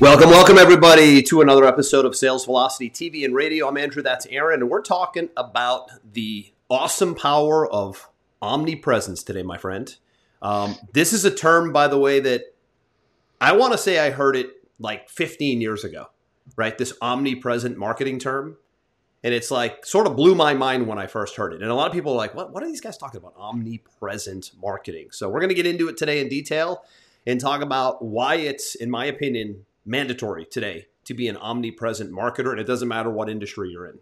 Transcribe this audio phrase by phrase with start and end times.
[0.00, 3.66] Welcome, welcome everybody to another episode of Sales Velocity TV and Radio.
[3.66, 8.08] I'm Andrew, that's Aaron, and we're talking about the awesome power of
[8.40, 9.96] omnipresence today, my friend.
[10.40, 12.54] Um, this is a term, by the way, that
[13.40, 16.10] I want to say I heard it like 15 years ago,
[16.54, 16.78] right?
[16.78, 18.56] This omnipresent marketing term.
[19.24, 21.60] And it's like sort of blew my mind when I first heard it.
[21.60, 23.34] And a lot of people are like, what, what are these guys talking about?
[23.36, 25.08] Omnipresent marketing.
[25.10, 26.84] So we're going to get into it today in detail
[27.26, 32.50] and talk about why it's, in my opinion, mandatory today to be an omnipresent marketer,
[32.50, 33.98] and it doesn't matter what industry you're in.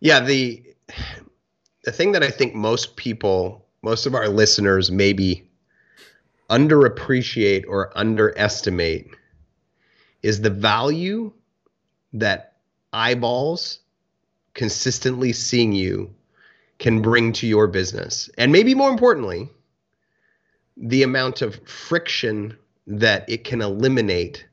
[0.00, 0.62] Yeah, the
[1.84, 5.48] the thing that I think most people, most of our listeners maybe
[6.50, 9.08] underappreciate or underestimate
[10.22, 11.32] is the value
[12.12, 12.54] that
[12.92, 13.80] eyeballs
[14.54, 16.14] consistently seeing you
[16.78, 18.30] can bring to your business.
[18.38, 19.48] And maybe more importantly,
[20.76, 24.46] the amount of friction that it can eliminate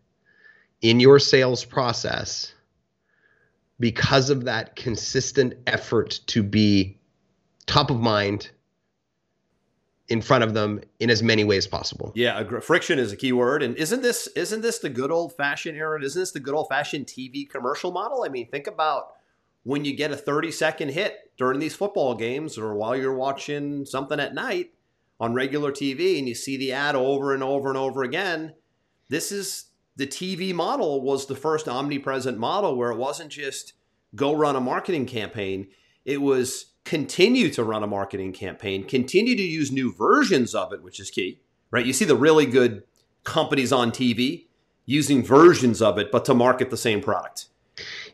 [0.81, 2.53] in your sales process
[3.79, 6.97] because of that consistent effort to be
[7.65, 8.51] top of mind
[10.07, 12.11] in front of them in as many ways possible.
[12.15, 13.63] Yeah, friction is a key word.
[13.63, 16.03] And isn't this isn't this the good old fashioned era?
[16.03, 18.23] Isn't this the good old fashioned TV commercial model?
[18.25, 19.13] I mean, think about
[19.63, 23.85] when you get a 30 second hit during these football games or while you're watching
[23.85, 24.71] something at night
[25.21, 28.55] on regular TV and you see the ad over and over and over again,
[29.07, 33.73] this is the TV model was the first omnipresent model where it wasn't just
[34.15, 35.67] go run a marketing campaign,
[36.05, 40.81] it was continue to run a marketing campaign, continue to use new versions of it,
[40.81, 41.85] which is key, right?
[41.85, 42.81] You see the really good
[43.23, 44.47] companies on TV
[44.87, 47.45] using versions of it, but to market the same product.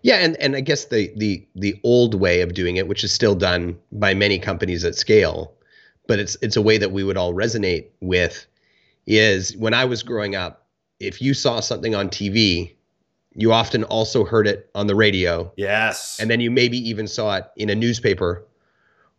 [0.01, 3.13] Yeah, and, and I guess the the the old way of doing it, which is
[3.13, 5.53] still done by many companies at scale,
[6.07, 8.45] but it's it's a way that we would all resonate with
[9.05, 10.67] is when I was growing up,
[10.99, 12.73] if you saw something on TV,
[13.35, 15.51] you often also heard it on the radio.
[15.55, 16.17] Yes.
[16.19, 18.45] And then you maybe even saw it in a newspaper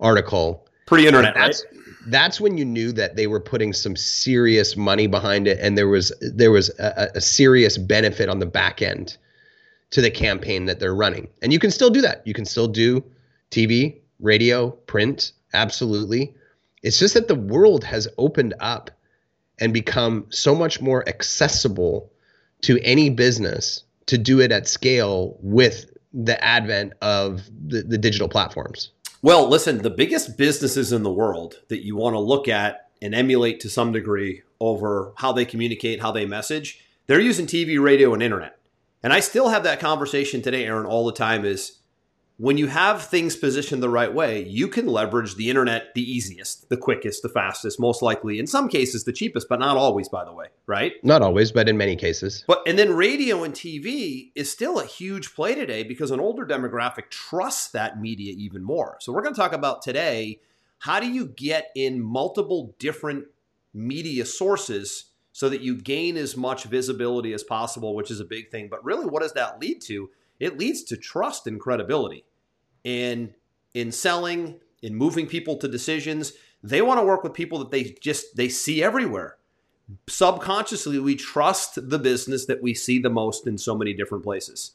[0.01, 0.67] article.
[0.87, 1.85] Pre-internet, that's, right?
[2.09, 5.89] That's when you knew that they were putting some serious money behind it, and there
[5.89, 9.17] was there was a, a serious benefit on the back end
[9.91, 11.29] to the campaign that they're running.
[11.43, 12.27] And you can still do that.
[12.27, 13.03] You can still do
[13.51, 16.35] TV, radio, print, absolutely.
[16.83, 18.91] It's just that the world has opened up
[19.59, 22.13] and become so much more accessible
[22.63, 28.29] to any business to do it at scale with the advent of the, the digital
[28.29, 28.91] platforms.
[29.21, 33.15] Well, listen, the biggest businesses in the world that you want to look at and
[33.15, 38.15] emulate to some degree over how they communicate, how they message, they're using TV, radio,
[38.15, 38.59] and internet.
[39.03, 41.78] And I still have that conversation today, Aaron, all the time is
[42.39, 46.69] when you have things positioned the right way, you can leverage the internet the easiest,
[46.69, 50.25] the quickest, the fastest, most likely, in some cases, the cheapest, but not always, by
[50.25, 50.93] the way, right?
[51.03, 52.45] Not always, but in many cases.
[52.47, 56.47] But and then radio and TV is still a huge play today because an older
[56.47, 58.99] demographic trusts that media even more.
[59.01, 60.41] So we're going to talk about today
[60.79, 63.25] how do you get in multiple different
[63.75, 68.51] media sources so that you gain as much visibility as possible, which is a big
[68.51, 68.69] thing.
[68.71, 70.11] But really, what does that lead to?
[70.41, 72.25] It leads to trust and credibility
[72.85, 73.35] in
[73.75, 76.33] in selling, in moving people to decisions.
[76.63, 79.37] They want to work with people that they just they see everywhere.
[80.09, 84.73] Subconsciously, we trust the business that we see the most in so many different places.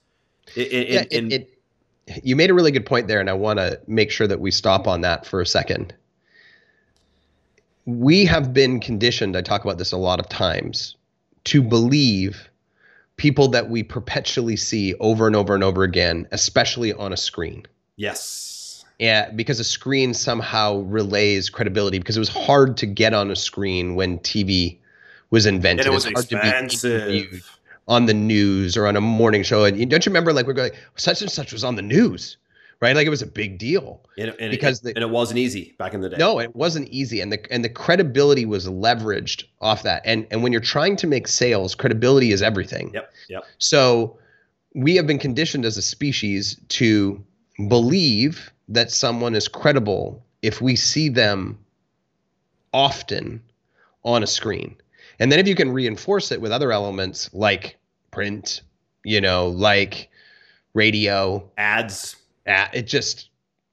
[0.55, 1.49] In, yeah, in, it,
[2.07, 4.39] it, you made a really good point there, and I want to make sure that
[4.39, 5.93] we stop on that for a second.
[7.85, 10.95] We have been conditioned, I talk about this a lot of times,
[11.45, 12.49] to believe
[13.17, 17.65] people that we perpetually see over and over and over again, especially on a screen.
[17.95, 18.85] Yes.
[18.99, 23.35] Yeah, because a screen somehow relays credibility because it was hard to get on a
[23.35, 24.77] screen when TV
[25.29, 25.85] was invented.
[25.85, 27.59] And it was expensive.
[27.87, 29.65] on the news or on a morning show.
[29.65, 32.37] And don't you remember, like, we're going, such and such was on the news,
[32.79, 32.95] right?
[32.95, 34.01] Like, it was a big deal.
[34.17, 36.17] And, and because it, the, and it wasn't easy back in the day.
[36.17, 37.21] No, it wasn't easy.
[37.21, 40.01] And the, and the credibility was leveraged off that.
[40.05, 42.91] And, and when you're trying to make sales, credibility is everything.
[42.93, 43.13] Yep.
[43.29, 43.43] Yep.
[43.57, 44.17] So
[44.75, 47.23] we have been conditioned as a species to
[47.67, 51.57] believe that someone is credible if we see them
[52.73, 53.41] often
[54.03, 54.75] on a screen.
[55.19, 57.77] And then if you can reinforce it with other elements like
[58.11, 58.61] print,
[59.05, 60.09] you know, like
[60.73, 62.15] radio, ads.
[62.45, 63.29] It just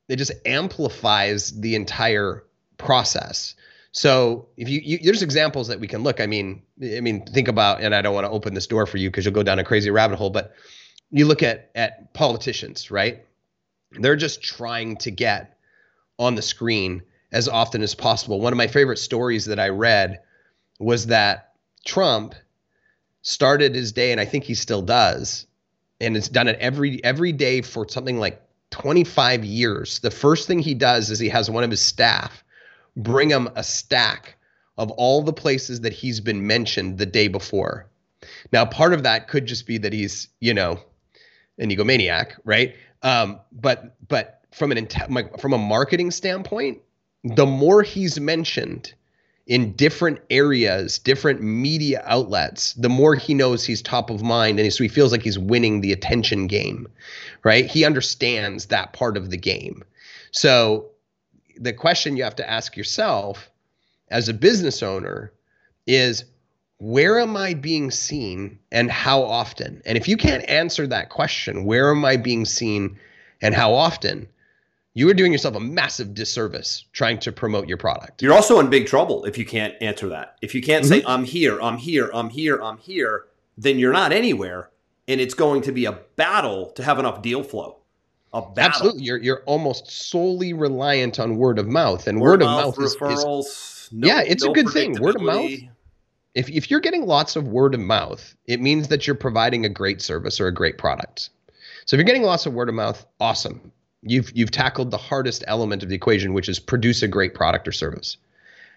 [0.09, 2.45] it just amplifies the entire
[2.79, 3.55] process.
[3.93, 6.21] So if you, you, there's examples that we can look.
[6.21, 8.99] I mean, I mean, think about, and I don't want to open this door for
[8.99, 10.31] you because you'll go down a crazy rabbit hole.
[10.31, 10.55] But
[11.11, 13.25] you look at at politicians, right?
[13.93, 15.59] They're just trying to get
[16.19, 17.03] on the screen
[17.33, 18.41] as often as possible.
[18.41, 20.21] One of my favorite stories that I read
[20.79, 22.35] was that Trump
[23.23, 25.47] started his day, and I think he still does,
[26.01, 28.41] and it's done it every every day for something like
[28.71, 29.99] 25 years.
[30.01, 32.45] The first thing he does is he has one of his staff
[32.97, 34.37] bring him a stack
[34.79, 37.87] of all the places that he's been mentioned the day before.
[38.53, 40.81] Now, part of that could just be that he's, you know,
[41.59, 42.75] an egomaniac, right?
[43.03, 44.89] Um, but but from an
[45.39, 46.81] from a marketing standpoint,
[47.25, 48.95] the more he's mentioned
[49.51, 54.73] in different areas, different media outlets, the more he knows he's top of mind, and
[54.73, 56.87] so he feels like he's winning the attention game,
[57.43, 57.67] right?
[57.67, 59.83] He understands that part of the game.
[60.31, 60.87] So
[61.57, 63.51] the question you have to ask yourself
[64.09, 65.33] as a business owner
[65.85, 66.25] is
[66.79, 69.83] where am I being seen and how often?
[69.85, 72.97] And if you can't answer that question, where am I being seen
[73.43, 74.29] and how often?
[74.95, 78.23] You are doing yourself a massive disservice trying to promote your product.
[78.23, 80.37] You're also in big trouble if you can't answer that.
[80.43, 80.95] If you can't mm-hmm.
[80.95, 83.27] say, I'm here, I'm here, I'm here, I'm here,
[83.57, 84.71] then you're not anywhere.
[85.07, 87.81] And it's going to be a battle to have enough deal flow
[88.33, 88.59] a battle.
[88.59, 92.79] Absolutely, you're you're almost solely reliant on word of mouth, and word, word of mouth,
[92.79, 93.41] mouth referrals.
[93.47, 95.01] Is, no, yeah, it's no a good thing.
[95.01, 95.51] Word of mouth.
[96.35, 99.69] If if you're getting lots of word of mouth, it means that you're providing a
[99.69, 101.31] great service or a great product.
[101.87, 103.73] So if you're getting lots of word of mouth, awesome.
[104.03, 107.69] You've you've tackled the hardest element of the equation, which is produce a great product
[107.69, 108.17] or service.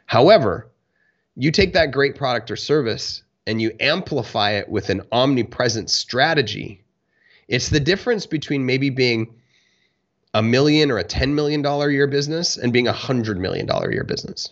[0.06, 0.70] However,
[1.36, 6.84] you take that great product or service and you amplify it with an omnipresent strategy.
[7.48, 9.34] It's the difference between maybe being
[10.34, 13.92] a million or a $10 million a year business and being a $100 million a
[13.92, 14.52] year business.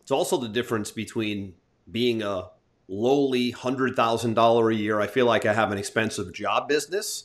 [0.00, 1.54] It's also the difference between
[1.90, 2.48] being a
[2.88, 7.24] lowly $100,000 a year, I feel like I have an expensive job business,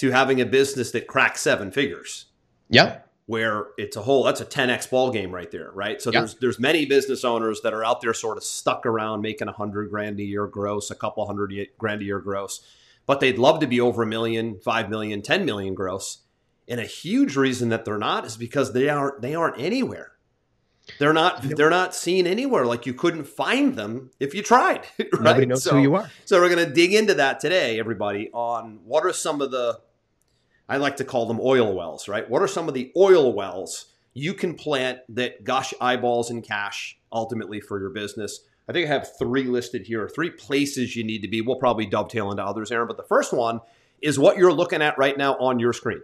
[0.00, 2.26] to having a business that cracks seven figures.
[2.68, 2.98] Yeah.
[3.26, 6.02] Where it's a whole that's a 10x ball game right there, right?
[6.02, 6.20] So yeah.
[6.20, 9.52] there's there's many business owners that are out there sort of stuck around making a
[9.52, 12.60] hundred grand a year gross, a couple hundred grand a year gross,
[13.06, 16.22] but they'd love to be over a million, five million, ten million gross
[16.70, 20.12] and a huge reason that they're not is because they aren't they aren't anywhere.
[20.98, 22.64] They're not they're not seen anywhere.
[22.64, 24.86] Like you couldn't find them if you tried.
[24.98, 25.22] Right?
[25.22, 26.08] Nobody knows so, who you are.
[26.24, 29.80] So we're gonna dig into that today, everybody, on what are some of the
[30.70, 32.28] I like to call them oil wells, right?
[32.28, 36.98] What are some of the oil wells you can plant that gush eyeballs and cash
[37.12, 38.40] ultimately for your business?
[38.68, 41.40] I think I have three listed here, three places you need to be.
[41.42, 42.86] We'll probably dovetail into others, Aaron.
[42.86, 43.60] But the first one
[44.00, 46.02] is what you're looking at right now on your screen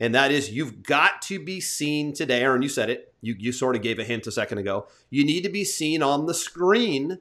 [0.00, 2.42] and that is you've got to be seen today.
[2.42, 3.14] Aaron, you said it.
[3.20, 4.86] You, you sort of gave a hint a second ago.
[5.10, 7.18] You need to be seen on the screen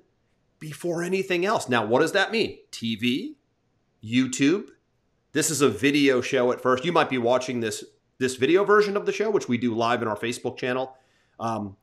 [0.59, 1.69] before anything else.
[1.69, 2.57] Now, what does that mean?
[2.71, 3.35] TV,
[4.03, 4.65] YouTube.
[5.33, 6.85] This is a video show at first.
[6.85, 7.83] You might be watching this
[8.19, 10.95] this video version of the show, which we do live in our Facebook channel.
[11.39, 11.75] Um,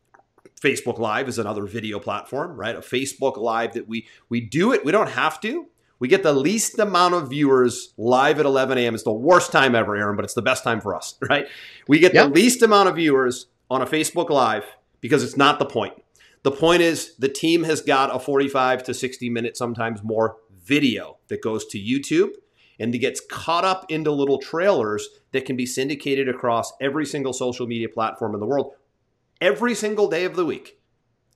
[0.60, 2.76] Facebook Live is another video platform, right?
[2.76, 4.84] A Facebook Live that we we do it.
[4.84, 5.66] We don't have to.
[5.98, 8.94] We get the least amount of viewers live at 11 a.m.
[8.94, 11.46] It's the worst time ever, Aaron, but it's the best time for us, right?
[11.88, 14.64] We get the least amount of viewers on a Facebook Live
[15.00, 15.94] because it's not the point.
[16.44, 21.18] The point is the team has got a 45 to 60 minute, sometimes more video
[21.28, 22.30] that goes to YouTube
[22.80, 27.32] and it gets caught up into little trailers that can be syndicated across every single
[27.32, 28.72] social media platform in the world
[29.40, 30.78] every single day of the week.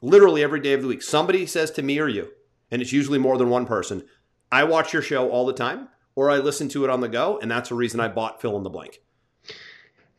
[0.02, 1.02] Literally every day of the week.
[1.02, 2.30] Somebody says to me or you,
[2.70, 4.04] and it's usually more than one person,
[4.52, 7.38] I watch your show all the time, or I listen to it on the go,
[7.40, 9.00] and that's the reason I bought fill in the blank.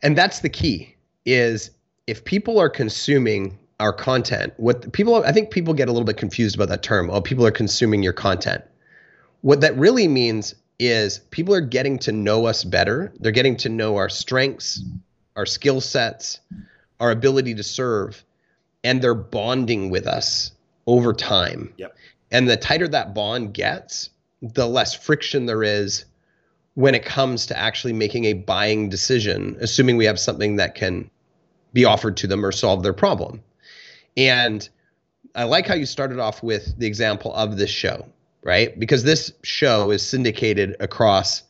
[0.01, 1.71] And that's the key is
[2.07, 6.17] if people are consuming our content, what people I think people get a little bit
[6.17, 7.09] confused about that term.
[7.09, 8.63] Oh, people are consuming your content.
[9.41, 13.13] What that really means is people are getting to know us better.
[13.19, 14.83] They're getting to know our strengths,
[15.35, 16.39] our skill sets,
[16.99, 18.23] our ability to serve,
[18.83, 20.51] and they're bonding with us
[20.87, 21.73] over time.
[21.77, 21.95] Yep.
[22.31, 24.09] And the tighter that bond gets,
[24.41, 26.05] the less friction there is
[26.73, 31.09] when it comes to actually making a buying decision, assuming we have something that can
[31.73, 33.41] be offered to them or solve their problem.
[34.17, 34.67] And
[35.33, 38.05] I like how you started off with the example of this show,
[38.45, 38.79] right?
[38.79, 41.43] Because this show is syndicated across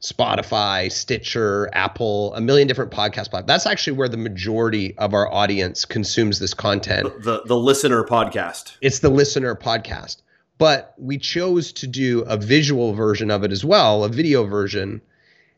[0.00, 3.46] Spotify, Stitcher, Apple, a million different podcast platforms.
[3.48, 7.04] That's actually where the majority of our audience consumes this content.
[7.22, 8.76] The, the, the listener podcast.
[8.80, 10.22] It's the listener podcast.
[10.60, 15.00] but we chose to do a visual version of it as well, a video version.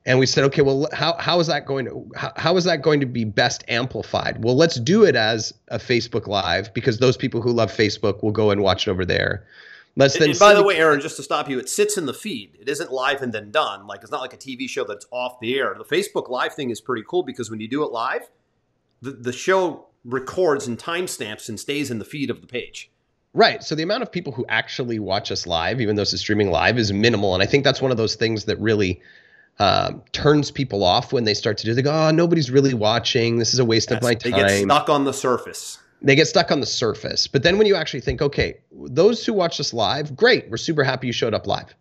[0.07, 2.83] And we said, okay, well, how, how is that going to how, how is that
[2.83, 4.45] going to be best amplified?
[4.45, 8.31] Well, let's do it as a Facebook Live because those people who love Facebook will
[8.31, 9.45] go and watch it over there.
[9.97, 10.25] Let's and.
[10.25, 12.57] And by the way, Aaron, just to stop you, it sits in the feed.
[12.61, 13.87] It isn't live and then done.
[13.87, 15.75] Like it's not like a TV show that's off the air.
[15.77, 18.29] The Facebook Live thing is pretty cool because when you do it live,
[19.01, 22.91] the the show records and timestamps and stays in the feed of the page.
[23.35, 23.63] Right.
[23.63, 26.79] So the amount of people who actually watch us live, even though it's streaming live,
[26.79, 27.35] is minimal.
[27.35, 29.01] And I think that's one of those things that really
[29.59, 31.75] um, turns people off when they start to do.
[31.75, 33.39] They go, "Oh, nobody's really watching.
[33.39, 35.79] This is a waste that's, of my time." They get stuck on the surface.
[36.03, 37.27] They get stuck on the surface.
[37.27, 40.51] But then when you actually think, okay, those who watch us live, great.
[40.51, 41.75] We're super happy you showed up live.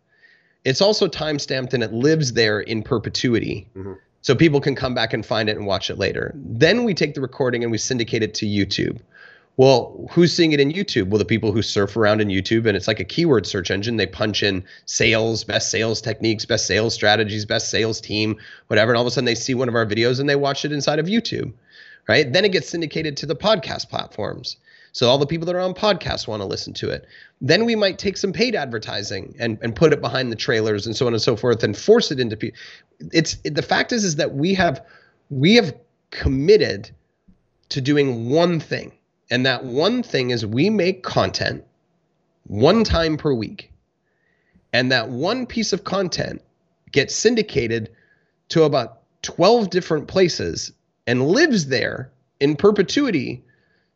[0.64, 3.68] It's also time stamped and it lives there in perpetuity.
[3.76, 3.94] Mm-hmm.
[4.22, 6.32] So people can come back and find it and watch it later.
[6.36, 9.00] Then we take the recording and we syndicate it to YouTube.
[9.58, 11.10] Well, who's seeing it in YouTube?
[11.10, 13.98] Well, the people who surf around in YouTube and it's like a keyword search engine.
[13.98, 18.38] They punch in sales, best sales techniques, best sales strategies, best sales team,
[18.68, 18.92] whatever.
[18.92, 20.72] And all of a sudden they see one of our videos and they watch it
[20.72, 21.52] inside of YouTube,
[22.08, 22.32] right?
[22.32, 24.58] Then it gets syndicated to the podcast platforms.
[24.94, 27.06] So all the people that are on podcasts want to listen to it.
[27.40, 30.96] Then we might take some paid advertising and, and put it behind the trailers and
[30.96, 32.60] so on and so forth and force it into people.
[33.14, 34.86] It's it, the fact is is that we have
[35.30, 35.74] we have
[36.12, 36.92] committed
[37.70, 38.92] to doing one thing
[39.30, 41.64] and that one thing is we make content
[42.44, 43.72] one time per week.
[44.74, 46.42] And that one piece of content
[46.92, 47.90] gets syndicated
[48.50, 50.74] to about 12 different places
[51.12, 53.44] and lives there in perpetuity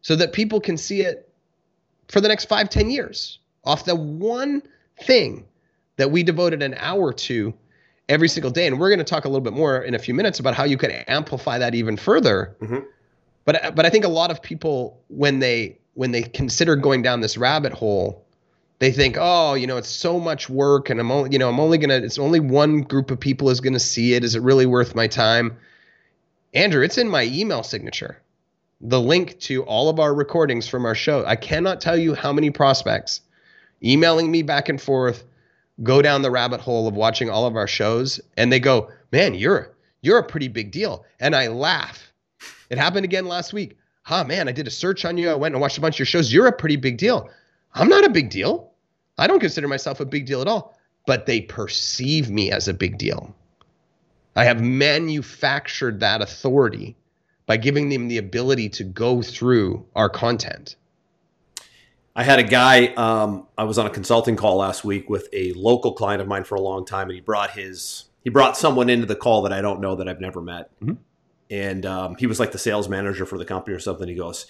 [0.02, 1.32] so that people can see it
[2.10, 4.62] for the next five, ten years off the one
[5.02, 5.46] thing
[5.96, 7.54] that we devoted an hour to
[8.10, 8.68] every single day.
[8.68, 10.66] And we're going to talk a little bit more in a few minutes about how
[10.66, 12.58] you can amplify that even further.
[12.62, 12.80] Mm-hmm.
[13.46, 17.22] But but I think a lot of people when they when they consider going down
[17.22, 18.26] this rabbit hole,
[18.80, 21.62] they think, oh, you know, it's so much work, and I'm only, you know, I'm
[21.62, 24.26] only gonna, it's only one group of people is gonna see it.
[24.26, 25.58] Is it really worth my time?
[26.56, 28.22] Andrew, it's in my email signature.
[28.82, 31.26] The link to all of our recordings from our show.
[31.26, 33.22] I cannot tell you how many prospects
[33.84, 35.26] emailing me back and forth
[35.84, 39.34] go down the rabbit hole of watching all of our shows, and they go, man,
[39.34, 42.14] you're you're a pretty big deal, and I laugh
[42.70, 43.78] it happened again last week.
[44.04, 45.30] Huh, man, I did a search on you.
[45.30, 46.32] I went and watched a bunch of your shows.
[46.32, 47.30] You're a pretty big deal.
[47.74, 48.72] I'm not a big deal.
[49.18, 52.74] I don't consider myself a big deal at all, but they perceive me as a
[52.74, 53.36] big deal.
[54.36, 56.98] I have manufactured that authority
[57.46, 60.76] by giving them the ability to go through our content.
[62.16, 65.54] I had a guy, um, I was on a consulting call last week with a
[65.54, 68.90] local client of mine for a long time, and he brought his, he brought someone
[68.90, 70.70] into the call that I don't know that I've never met.
[70.80, 70.94] Mm-hmm
[71.50, 74.08] and um, he was like the sales manager for the company or something.
[74.08, 74.46] He goes,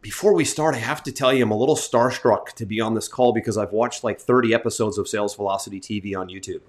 [0.00, 2.94] "Before we start, I have to tell you, I'm a little starstruck to be on
[2.94, 6.62] this call because I've watched like 30 episodes of Sales Velocity TV on YouTube."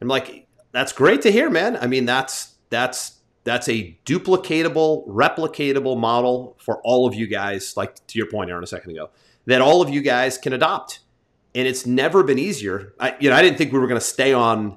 [0.00, 1.76] I'm like, "That's great to hear, man.
[1.76, 7.76] I mean, that's that's that's a duplicatable, replicatable model for all of you guys.
[7.76, 9.10] Like to your point, Aaron, a second ago,
[9.46, 11.00] that all of you guys can adopt."
[11.54, 12.92] And it's never been easier.
[13.00, 14.76] I, you know, I didn't think we were going to stay on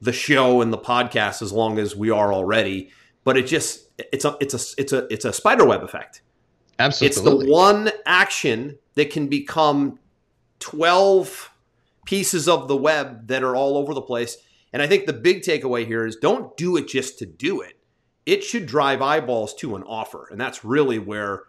[0.00, 2.90] the show and the podcast as long as we are already
[3.28, 6.22] but it just it's a it's a it's a it's a spider web effect.
[6.78, 7.06] Absolutely.
[7.08, 9.98] It's the one action that can become
[10.60, 11.50] 12
[12.06, 14.38] pieces of the web that are all over the place.
[14.72, 17.78] And I think the big takeaway here is don't do it just to do it.
[18.26, 20.28] It should drive eyeballs to an offer.
[20.30, 21.44] And that's really where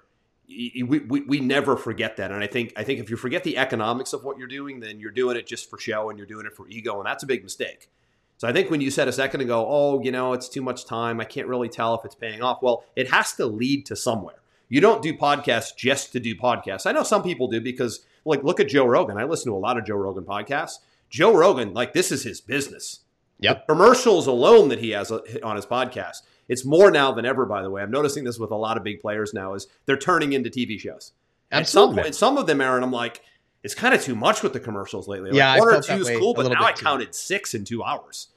[0.47, 2.31] we, we, we never forget that.
[2.31, 4.99] And I think I think if you forget the economics of what you're doing, then
[4.99, 6.97] you're doing it just for show and you're doing it for ego.
[6.97, 7.89] And that's a big mistake.
[8.37, 10.85] So I think when you said a second ago, oh, you know, it's too much
[10.85, 11.19] time.
[11.19, 12.61] I can't really tell if it's paying off.
[12.61, 14.37] Well, it has to lead to somewhere.
[14.69, 16.85] You don't do podcasts just to do podcasts.
[16.85, 19.17] I know some people do because, like, look at Joe Rogan.
[19.17, 20.77] I listen to a lot of Joe Rogan podcasts.
[21.09, 23.01] Joe Rogan, like, this is his business.
[23.39, 23.67] Yep.
[23.67, 26.21] The commercials alone that he has uh, on his podcast.
[26.47, 27.81] It's more now than ever, by the way.
[27.81, 30.79] I'm noticing this with a lot of big players now is they're turning into TV
[30.79, 31.13] shows.
[31.51, 32.03] Absolutely.
[32.03, 33.21] And some, some of them, Aaron, I'm like,
[33.63, 35.29] it's kind of too much with the commercials lately.
[35.31, 38.29] Like yeah, one or two is cool, but now I counted six in two hours.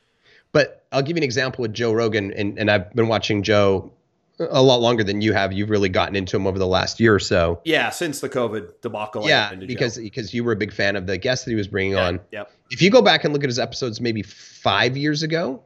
[0.53, 3.93] But I'll give you an example with Joe Rogan, and, and I've been watching Joe
[4.39, 5.53] a lot longer than you have.
[5.53, 7.61] You've really gotten into him over the last year or so.
[7.65, 9.27] Yeah, since the COVID debacle.
[9.29, 10.03] Yeah, because Joe.
[10.03, 12.21] because you were a big fan of the guests that he was bringing yeah, on.
[12.31, 12.51] Yep.
[12.71, 15.63] If you go back and look at his episodes, maybe five years ago,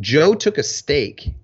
[0.00, 1.34] Joe took a stake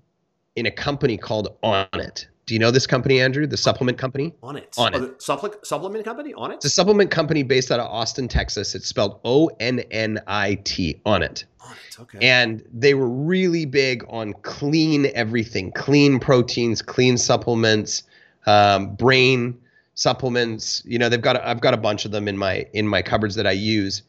[0.55, 2.25] in a company called Onnit.
[2.51, 3.47] Do you know this company, Andrew?
[3.47, 4.33] The supplement company?
[4.43, 4.77] Onnit.
[4.77, 5.21] On oh, it.
[5.21, 6.33] Supplement, supplement company?
[6.33, 6.55] Onnit?
[6.55, 8.75] It's a supplement company based out of Austin, Texas.
[8.75, 10.99] It's spelled O N N I T.
[11.05, 11.45] Onnit.
[11.61, 11.99] Onnit.
[12.01, 12.17] Okay.
[12.21, 18.03] And they were really big on clean everything, clean proteins, clean supplements,
[18.45, 19.57] um, brain
[19.95, 20.83] supplements.
[20.85, 23.35] You know, they've got I've got a bunch of them in my in my cupboards
[23.35, 24.01] that I use.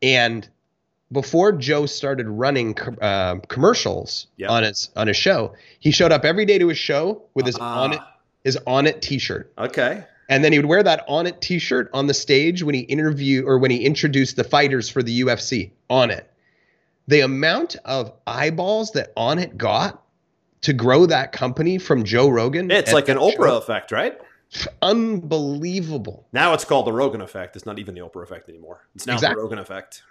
[0.00, 0.48] And
[1.14, 4.50] before Joe started running uh, commercials yep.
[4.50, 7.56] on his on his show, he showed up every day to his show with his
[7.56, 8.04] uh, Onnit
[8.42, 9.50] his Onnit T-shirt.
[9.56, 10.04] Okay.
[10.28, 13.58] And then he would wear that Onnit T-shirt on the stage when he interviewed or
[13.58, 15.70] when he introduced the fighters for the UFC.
[15.88, 16.30] on it.
[17.08, 20.02] The amount of eyeballs that Onnit got
[20.62, 22.70] to grow that company from Joe Rogan.
[22.70, 24.18] It's like an Oprah show, effect, right?
[24.82, 26.26] Unbelievable.
[26.32, 27.56] Now it's called the Rogan effect.
[27.56, 28.86] It's not even the Oprah effect anymore.
[28.94, 29.36] It's now exactly.
[29.36, 30.02] the Rogan effect.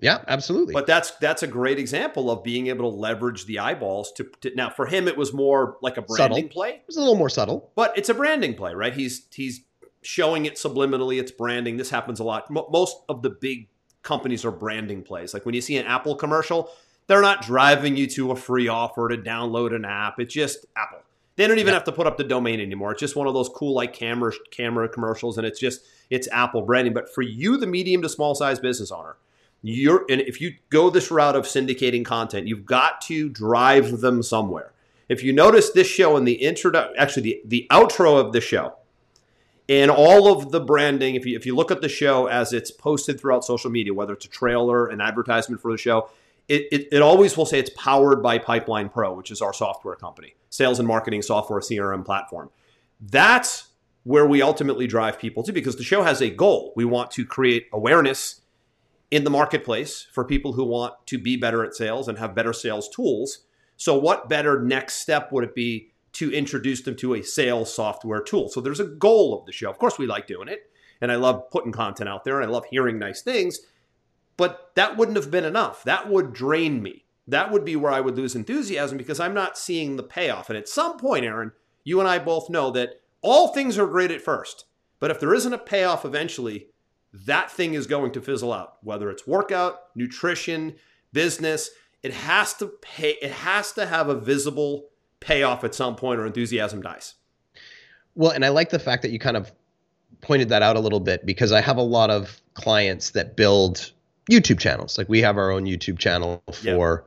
[0.00, 0.72] Yeah, absolutely.
[0.72, 4.54] But that's that's a great example of being able to leverage the eyeballs to, to
[4.54, 6.48] now for him it was more like a branding subtle.
[6.48, 6.70] play.
[6.70, 7.70] It was a little more subtle.
[7.74, 8.94] But it's a branding play, right?
[8.94, 9.60] He's he's
[10.02, 11.76] showing it subliminally, it's branding.
[11.76, 12.50] This happens a lot.
[12.50, 13.68] most of the big
[14.02, 15.34] companies are branding plays.
[15.34, 16.70] Like when you see an Apple commercial,
[17.06, 20.18] they're not driving you to a free offer to download an app.
[20.18, 21.00] It's just Apple.
[21.36, 21.74] They don't even yeah.
[21.74, 22.92] have to put up the domain anymore.
[22.92, 26.62] It's just one of those cool like camera camera commercials, and it's just it's Apple
[26.62, 26.92] branding.
[26.92, 29.16] But for you, the medium to small size business owner,
[29.62, 34.22] you're and if you go this route of syndicating content, you've got to drive them
[34.22, 34.72] somewhere.
[35.08, 38.74] If you notice this show in the intro, actually the, the outro of the show,
[39.68, 42.70] and all of the branding, if you if you look at the show as it's
[42.70, 46.08] posted throughout social media, whether it's a trailer, an advertisement for the show,
[46.48, 50.34] it, it, it always will say it's powered by PipelinePRO, which is our software company,
[50.48, 52.50] sales and marketing software CRM platform.
[53.00, 53.68] That's
[54.04, 56.72] where we ultimately drive people to because the show has a goal.
[56.74, 58.40] We want to create awareness
[59.10, 62.52] in the marketplace for people who want to be better at sales and have better
[62.52, 63.40] sales tools.
[63.76, 68.22] So, what better next step would it be to introduce them to a sales software
[68.22, 68.48] tool?
[68.48, 69.70] So, there's a goal of the show.
[69.70, 72.52] Of course, we like doing it, and I love putting content out there, and I
[72.52, 73.60] love hearing nice things,
[74.36, 75.82] but that wouldn't have been enough.
[75.84, 77.04] That would drain me.
[77.26, 80.48] That would be where I would lose enthusiasm because I'm not seeing the payoff.
[80.48, 81.52] And at some point, Aaron,
[81.84, 84.64] you and I both know that all things are great at first,
[84.98, 86.69] but if there isn't a payoff eventually,
[87.12, 88.76] that thing is going to fizzle out.
[88.82, 90.76] Whether it's workout, nutrition,
[91.12, 91.70] business,
[92.02, 94.86] it has to pay it has to have a visible
[95.20, 97.14] payoff at some point or enthusiasm dies.
[98.14, 99.52] Well, and I like the fact that you kind of
[100.20, 103.92] pointed that out a little bit because I have a lot of clients that build
[104.30, 104.98] YouTube channels.
[104.98, 107.04] Like we have our own YouTube channel for.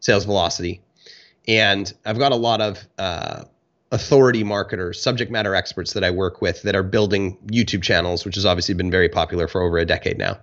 [0.00, 0.80] Sales Velocity.
[1.46, 3.44] And I've got a lot of uh,
[3.90, 8.34] authority marketers, subject matter experts that I work with that are building YouTube channels, which
[8.34, 10.38] has obviously been very popular for over a decade now.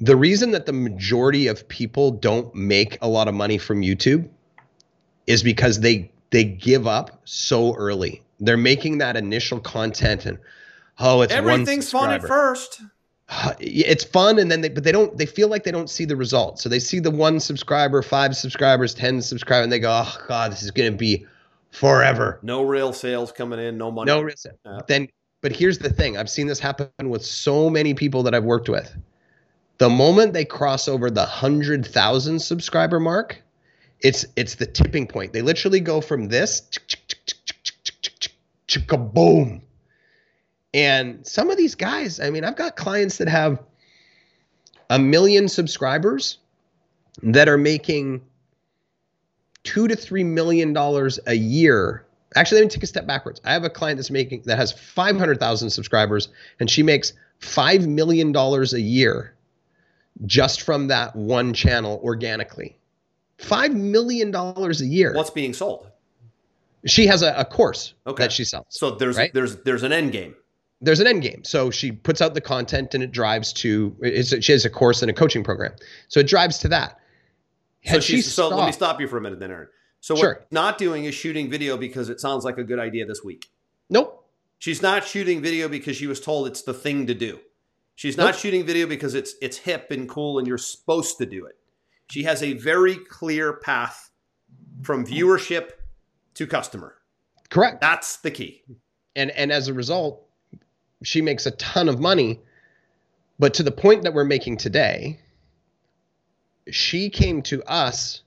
[0.00, 4.28] The reason that the majority of people don't make a lot of money from YouTube
[5.26, 8.22] is because they they give up so early.
[8.40, 10.38] They're making that initial content and
[10.98, 12.82] oh, it's everything's fun at first.
[13.60, 15.16] It's fun, and then they but they don't.
[15.16, 16.62] They feel like they don't see the results.
[16.62, 20.52] So they see the one subscriber, five subscribers, ten subscribers, and they go, "Oh God,
[20.52, 21.24] this is going to be
[21.72, 22.38] forever.
[22.42, 24.06] No real sales coming in, no money.
[24.06, 24.58] No real sales.
[24.64, 24.80] Yeah.
[24.86, 25.08] Then,
[25.40, 28.68] but here's the thing: I've seen this happen with so many people that I've worked
[28.68, 28.94] with.
[29.78, 33.42] The moment they cross over the hundred thousand subscriber mark,
[34.00, 35.32] it's it's the tipping point.
[35.32, 36.62] They literally go from this
[39.12, 39.62] boom.
[40.74, 43.62] And some of these guys, I mean, I've got clients that have
[44.88, 46.38] a million subscribers
[47.22, 48.22] that are making
[49.64, 52.04] two to three million dollars a year.
[52.34, 53.40] Actually, let me take a step backwards.
[53.44, 56.28] I have a client that's making that has 500,000 subscribers,
[56.60, 59.34] and she makes five million dollars a year
[60.26, 62.76] just from that one channel organically.
[63.38, 65.14] Five million dollars a year.
[65.14, 65.88] What's being sold?
[66.84, 68.24] She has a, a course okay.
[68.24, 68.66] that she sells.
[68.70, 69.32] So there's right?
[69.34, 70.34] there's there's an end game
[70.82, 71.44] there's an end game.
[71.44, 73.96] So she puts out the content and it drives to
[74.40, 75.72] she has a course and a coaching program.
[76.08, 76.98] So it drives to that.
[77.84, 79.68] So, so let me stop you for a minute then, Aaron.
[80.00, 80.34] So sure.
[80.34, 83.50] what not doing is shooting video because it sounds like a good idea this week.
[83.88, 84.26] Nope.
[84.58, 87.40] She's not shooting video because she was told it's the thing to do.
[87.94, 88.34] She's not nope.
[88.36, 91.56] shooting video because it's it's hip and cool and you're supposed to do it.
[92.10, 94.10] She has a very clear path
[94.82, 95.70] from viewership
[96.34, 96.96] to customer.
[97.48, 97.80] Correct.
[97.80, 98.62] That's the key.
[99.14, 100.26] And and as a result,
[101.02, 102.40] she makes a ton of money.
[103.38, 105.20] But to the point that we're making today,
[106.70, 108.22] she came to us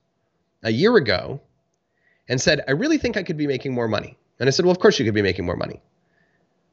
[0.64, 1.40] a year ago
[2.28, 4.18] and said, I really think I could be making more money.
[4.40, 5.82] And I said, Well, of course you could be making more money.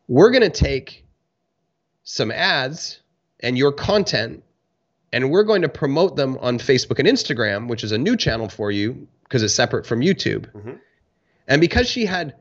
[0.08, 1.04] We're going to take
[2.04, 3.00] some ads
[3.40, 4.42] and your content
[5.12, 8.48] and we're going to promote them on Facebook and Instagram, which is a new channel
[8.48, 10.50] for you because it's separate from YouTube.
[10.52, 10.72] Mm-hmm.
[11.48, 12.34] And because she had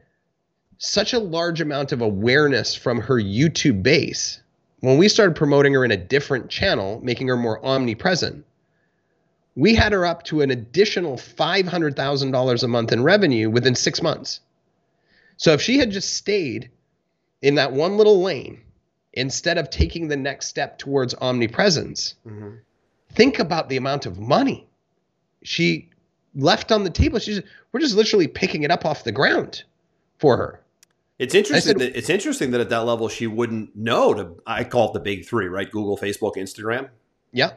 [0.77, 4.41] such a large amount of awareness from her YouTube base,
[4.79, 8.45] when we started promoting her in a different channel, making her more omnipresent,
[9.55, 14.39] we had her up to an additional $500,000 a month in revenue within six months.
[15.37, 16.69] So if she had just stayed
[17.41, 18.61] in that one little lane
[19.13, 22.55] instead of taking the next step towards omnipresence, mm-hmm.
[23.11, 24.67] think about the amount of money
[25.43, 25.89] she
[26.35, 27.19] left on the table.
[27.19, 29.63] She's we're just literally picking it up off the ground
[30.17, 30.61] for her.
[31.19, 31.79] It's interesting.
[31.79, 34.41] Said, that, it's interesting that at that level she wouldn't know to.
[34.45, 35.69] I call it the big three, right?
[35.69, 36.89] Google, Facebook, Instagram.
[37.31, 37.51] Yeah.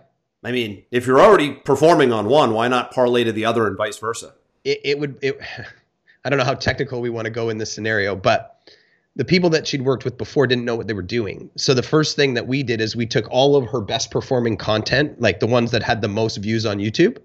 [0.45, 3.77] I mean, if you're already performing on one, why not parlay to the other and
[3.77, 4.35] vice versa?
[4.65, 5.19] It, it would.
[5.23, 5.41] It,
[6.25, 8.71] I don't know how technical we want to go in this scenario, but
[9.17, 11.51] the people that she'd worked with before didn't know what they were doing.
[11.57, 14.57] So the first thing that we did is we took all of her best performing
[14.57, 17.19] content, like the ones that had the most views on YouTube,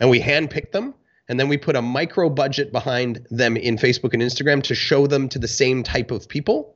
[0.00, 0.94] and we handpicked them.
[1.30, 5.06] And then we put a micro budget behind them in Facebook and Instagram to show
[5.06, 6.74] them to the same type of people.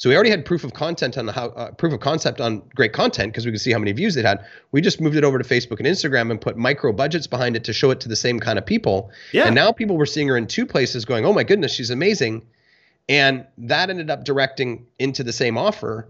[0.00, 2.62] So we already had proof of content on the how uh, proof of concept on
[2.74, 4.42] great content because we could see how many views it had.
[4.72, 7.64] We just moved it over to Facebook and Instagram and put micro budgets behind it
[7.64, 9.10] to show it to the same kind of people.
[9.32, 9.44] Yeah.
[9.44, 12.46] And now people were seeing her in two places, going, "Oh my goodness, she's amazing."
[13.10, 16.08] And that ended up directing into the same offer.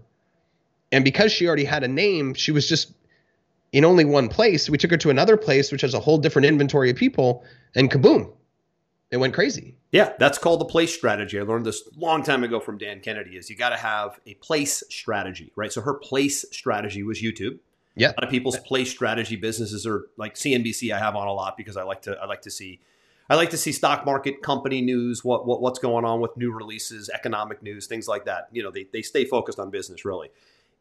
[0.93, 2.93] And because she already had a name, she was just
[3.73, 4.69] in only one place.
[4.69, 7.43] We took her to another place, which has a whole different inventory of people,
[7.75, 8.31] and kaboom,
[9.11, 9.77] it went crazy.
[9.91, 11.37] Yeah, that's called the place strategy.
[11.37, 13.35] I learned this long time ago from Dan Kennedy.
[13.37, 15.71] Is you got to have a place strategy, right?
[15.71, 17.59] So her place strategy was YouTube.
[17.95, 20.93] Yeah, a lot of people's place strategy businesses are like CNBC.
[20.93, 22.79] I have on a lot because I like to I like to see
[23.29, 26.53] I like to see stock market company news, what, what what's going on with new
[26.53, 28.47] releases, economic news, things like that.
[28.51, 30.29] You know, they, they stay focused on business really.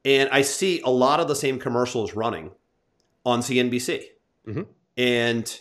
[0.05, 2.53] And I see a lot of the same commercials running
[3.27, 4.05] on CNBC.
[4.47, 4.63] Mm-hmm.
[4.97, 5.61] And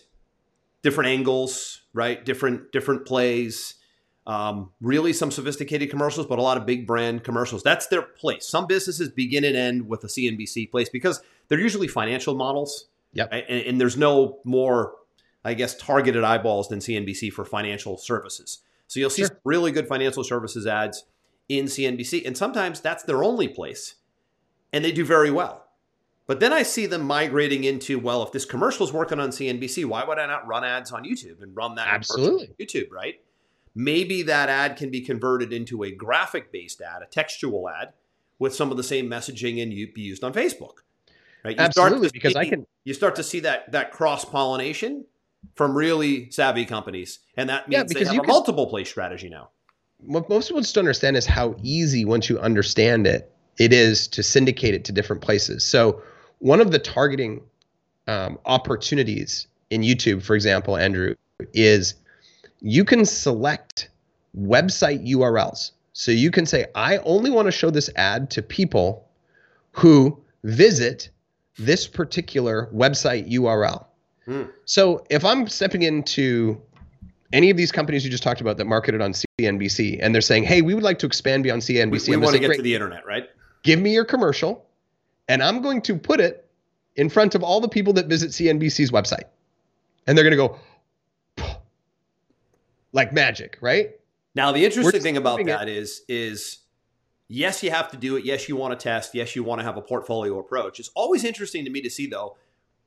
[0.81, 2.23] different angles, right?
[2.23, 3.75] Different different plays.
[4.27, 7.63] Um, really some sophisticated commercials, but a lot of big brand commercials.
[7.63, 8.47] That's their place.
[8.47, 12.89] Some businesses begin and end with a CNBC place because they're usually financial models.
[13.13, 13.29] Yep.
[13.31, 14.93] And, and, there's no more
[15.43, 18.59] I guess, targeted eyeballs than CNBC for financial services.
[18.87, 19.39] So you'll see sure.
[19.43, 21.05] really good financial services ads
[21.47, 23.95] in CNBC, and sometimes that's their only place,
[24.73, 25.65] and they do very well.
[26.29, 29.83] But then I see them migrating into, well, if this commercial is working on CNBC,
[29.85, 33.19] why would I not run ads on YouTube and run that absolutely YouTube, right?
[33.73, 37.93] Maybe that ad can be converted into a graphic-based ad, a textual ad,
[38.37, 40.83] with some of the same messaging and be used on Facebook.
[41.43, 41.57] Right?
[41.57, 42.67] You absolutely, because I can.
[42.83, 45.05] You start to see that that cross pollination
[45.55, 49.29] from really savvy companies, and that means yeah, they have a can, multiple place strategy
[49.29, 49.49] now.
[49.97, 54.07] What most people just don't understand is how easy, once you understand it, it is
[54.09, 55.65] to syndicate it to different places.
[55.65, 56.03] So
[56.39, 57.41] one of the targeting
[58.07, 61.15] um, opportunities in YouTube, for example, Andrew,
[61.53, 61.95] is
[62.59, 63.89] you can select
[64.37, 65.71] website URLs.
[65.93, 69.07] So you can say, I only want to show this ad to people
[69.71, 71.09] who visit
[71.57, 73.85] this particular website URL.
[74.25, 74.43] Hmm.
[74.65, 76.61] So if I'm stepping into
[77.33, 80.43] any of these companies you just talked about that marketed on CNBC and they're saying,
[80.43, 82.07] hey, we would like to expand beyond CNBC.
[82.07, 83.29] We, we want to get to the internet, right?
[83.63, 84.65] Give me your commercial
[85.29, 86.49] and I'm going to put it
[86.95, 89.23] in front of all the people that visit CNBC's website.
[90.05, 90.57] And they're going to
[91.45, 91.55] go
[92.91, 93.91] like magic, right?
[94.35, 95.77] Now, the interesting thing about that it.
[95.77, 96.59] is, is
[97.27, 98.25] yes, you have to do it.
[98.25, 99.13] Yes, you want to test.
[99.13, 100.79] Yes, you want to have a portfolio approach.
[100.79, 102.35] It's always interesting to me to see, though,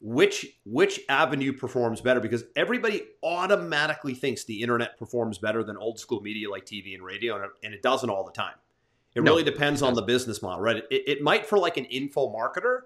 [0.01, 6.01] which which avenue performs better because everybody automatically thinks the internet performs better than old
[6.01, 8.55] school media like TV and radio, and it, and it doesn't all the time.
[9.15, 10.77] It no, really depends on the business model, right?
[10.91, 12.81] It, it might for like an info marketer,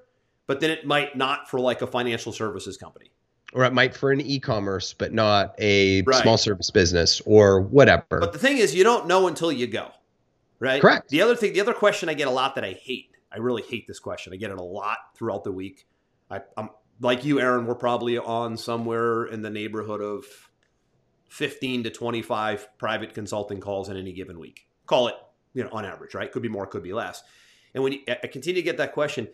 [0.46, 3.10] but then it might not for like a financial services company.
[3.52, 6.22] Or it might for an e-commerce, but not a right.
[6.22, 8.04] small service business or whatever.
[8.10, 9.92] But the thing is, you don't know until you go,
[10.58, 10.80] right?
[10.80, 11.08] Correct.
[11.10, 13.62] The other thing, the other question I get a lot that I hate, I really
[13.62, 14.32] hate this question.
[14.32, 15.86] I get it a lot throughout the week.
[16.28, 20.24] I, I'm like you, Aaron, we're probably on somewhere in the neighborhood of
[21.28, 24.66] 15 to 25 private consulting calls in any given week.
[24.86, 25.14] Call it,
[25.56, 26.30] you know, on average, right?
[26.30, 27.22] Could be more, could be less.
[27.74, 29.28] And when you, I continue to get that question,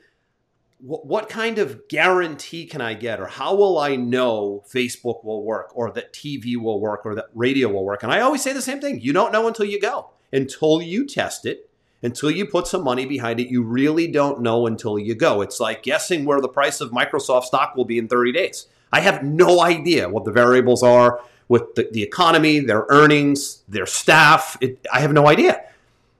[0.79, 5.45] what, what kind of guarantee can I get, or how will I know Facebook will
[5.45, 8.05] work, or that TV will work, or that radio will work?
[8.05, 11.07] And I always say the same thing: you don't know until you go, until you
[11.07, 11.69] test it,
[12.05, 15.41] until you put some money behind it, you really don't know until you go.
[15.41, 18.67] It's like guessing where the price of Microsoft stock will be in 30 days.
[18.93, 23.87] I have no idea what the variables are with the, the economy, their earnings, their
[23.87, 24.57] staff.
[24.61, 25.65] It, I have no idea.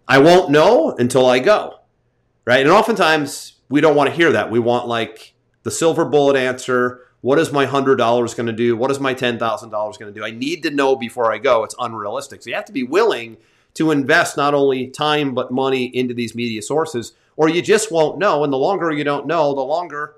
[0.09, 1.79] I won't know until I go.
[2.45, 2.61] Right.
[2.61, 4.51] And oftentimes we don't want to hear that.
[4.51, 7.01] We want like the silver bullet answer.
[7.21, 7.97] What is my $100
[8.37, 8.77] going to do?
[8.77, 10.25] What is my $10,000 going to do?
[10.25, 11.63] I need to know before I go.
[11.63, 12.43] It's unrealistic.
[12.43, 13.37] So you have to be willing
[13.75, 18.19] to invest not only time but money into these media sources, or you just won't
[18.19, 18.45] know.
[18.45, 20.17] And the longer you don't know, the longer,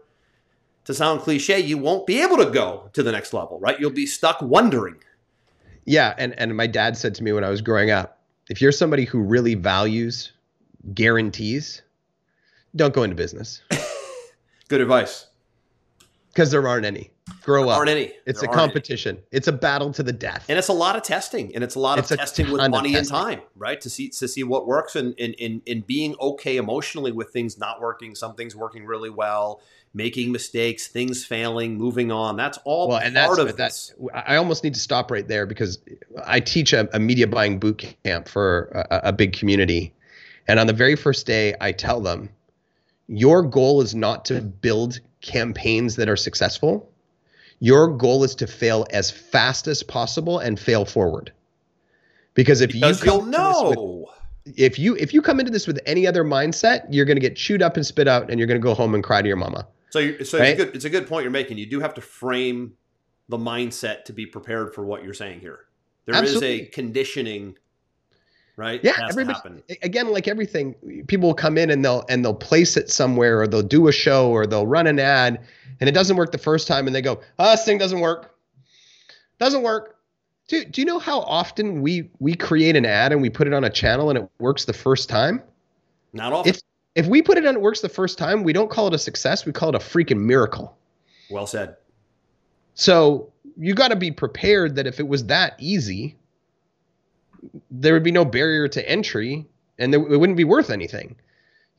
[0.85, 3.79] to sound cliche, you won't be able to go to the next level, right?
[3.79, 4.97] You'll be stuck wondering.
[5.85, 8.19] Yeah, and and my dad said to me when I was growing up,
[8.51, 10.33] if you're somebody who really values
[10.93, 11.83] guarantees,
[12.77, 13.63] don't go into business
[14.69, 15.27] Good advice.
[16.29, 17.11] because there aren't any.
[17.43, 17.79] Grow up.
[17.79, 18.13] Aren't any.
[18.27, 18.69] It's There a aren't any.
[18.73, 19.19] competition.
[19.31, 20.45] It's a battle to the death.
[20.49, 22.71] And it's a lot of testing, and it's a lot It's of a testing with
[22.71, 23.81] money and time, right?
[23.81, 27.57] To see to see what works, and and, and and being okay emotionally with things
[27.59, 29.61] not working, some things working really well,
[29.95, 32.37] making mistakes, things failing, moving on.
[32.37, 33.89] That's all well, and that's part of that's.
[33.89, 34.09] this.
[34.13, 35.79] I almost need to stop right there because
[36.27, 39.95] I teach a, a media buying boot camp for a, a big community,
[40.49, 42.29] and on the very first day, I tell them,
[43.07, 46.91] your goal is not to build campaigns that are successful.
[47.61, 51.33] Your goal is to fail as fast as possible and fail forward.
[52.35, 54.09] Because if Because you you'll into with-
[54.57, 57.37] if you if you come into this with any other mindset, you're going to get
[57.37, 59.39] chewed up and spit out, and you're going to go home and cry to your
[59.39, 59.67] mama.
[59.95, 60.49] So, you, so Right?
[60.49, 61.57] it's, a good, it's a good point you're making.
[61.57, 62.73] You do have to frame
[63.29, 65.67] the mindset to be prepared for what you're saying here.
[66.05, 67.57] There is a conditioning,
[68.57, 68.81] right?
[68.83, 69.63] Yeah, everybody.
[69.83, 70.75] Again, like everything,
[71.07, 73.93] people will come in and they'll and they'll place it somewhere, or they'll do a
[73.93, 75.47] show, or they'll run an ad,
[75.79, 78.35] and it doesn't work the first time, and they go, "Oh, this thing doesn't work.
[79.39, 80.01] Doesn't work."
[80.49, 83.55] Do, do you know how often we we create an ad and we put it
[83.55, 85.41] on a channel and it works the first time?
[86.13, 86.51] Not often.
[86.51, 86.61] If
[86.95, 88.43] if we put it on, it works the first time.
[88.43, 89.45] We don't call it a success.
[89.45, 90.77] We call it a freaking miracle.
[91.31, 91.77] well said.
[92.75, 96.17] So you got to be prepared that if it was that easy,
[97.71, 99.47] there would be no barrier to entry,
[99.79, 101.17] and there, it wouldn't be worth anything.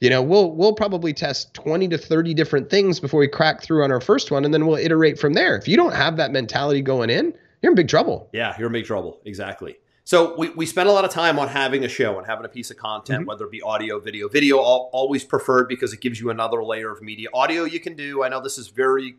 [0.01, 3.83] You know, we'll we'll probably test twenty to thirty different things before we crack through
[3.83, 5.55] on our first one, and then we'll iterate from there.
[5.55, 8.29] If you don't have that mentality going in, you're in big trouble.
[8.33, 9.21] Yeah, you're in big trouble.
[9.25, 9.77] Exactly.
[10.07, 12.49] So we, we spend a lot of time on having a show and having a
[12.49, 13.27] piece of content, Mhm.
[13.27, 14.29] whether it be audio, video.
[14.29, 17.27] Video al- always preferred because it gives you another layer of media.
[17.33, 18.23] Audio you can do.
[18.23, 19.15] I know this is very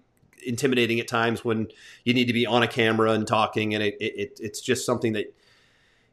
[0.46, 1.66] intimidating at times when
[2.04, 4.86] you need to be on a camera and talking, and it, it, it it's just
[4.86, 5.34] something that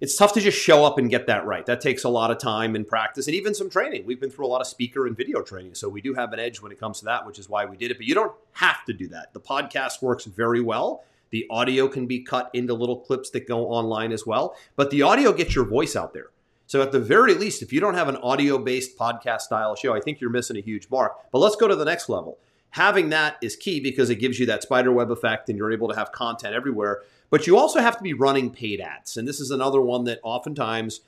[0.01, 1.67] it's tough to just show up and get that right.
[1.67, 4.07] That takes a lot of time and practice and even some training.
[4.07, 6.39] We've been through a lot of speaker and video training, so we do have an
[6.39, 7.97] edge when it comes to that, which is why we did it.
[7.97, 9.33] But you don't have to do that.
[9.33, 11.03] The podcast works very well.
[11.33, 15.01] The audio can be cut into little clips that go online as well, but the
[15.01, 16.27] audio gets your voice out there.
[16.67, 19.99] So at the very least, if you don't have an audio-based podcast style show, I
[19.99, 21.13] think you're missing a huge mark.
[21.31, 22.37] But let's go to the next level.
[22.69, 25.89] Having that is key because it gives you that spider web effect and you're able
[25.89, 27.01] to have content everywhere.
[27.31, 29.17] But you also have to be running paid ads.
[29.17, 31.01] And this is another one that oftentimes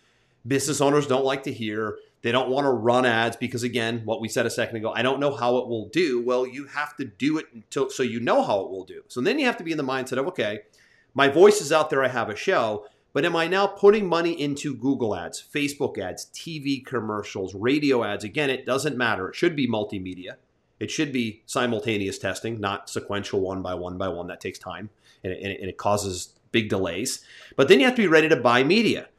[0.48, 1.98] business owners don't like to hear.
[2.26, 5.04] They don't want to run ads because, again, what we said a second ago, I
[5.04, 6.20] don't know how it will do.
[6.26, 9.04] Well, you have to do it until so you know how it will do.
[9.08, 10.62] So then you have to be in the mindset of, okay,
[11.14, 14.32] my voice is out there, I have a show, but am I now putting money
[14.42, 18.24] into Google ads, Facebook ads, TV commercials, radio ads?
[18.24, 19.30] Again, it doesn't matter.
[19.30, 20.38] It should be multimedia.
[20.80, 24.26] It should be simultaneous testing, not sequential one by one by one.
[24.26, 24.90] That takes time
[25.24, 27.24] and it, and it, and it causes big delays.
[27.56, 29.10] But then you have to be ready to buy media.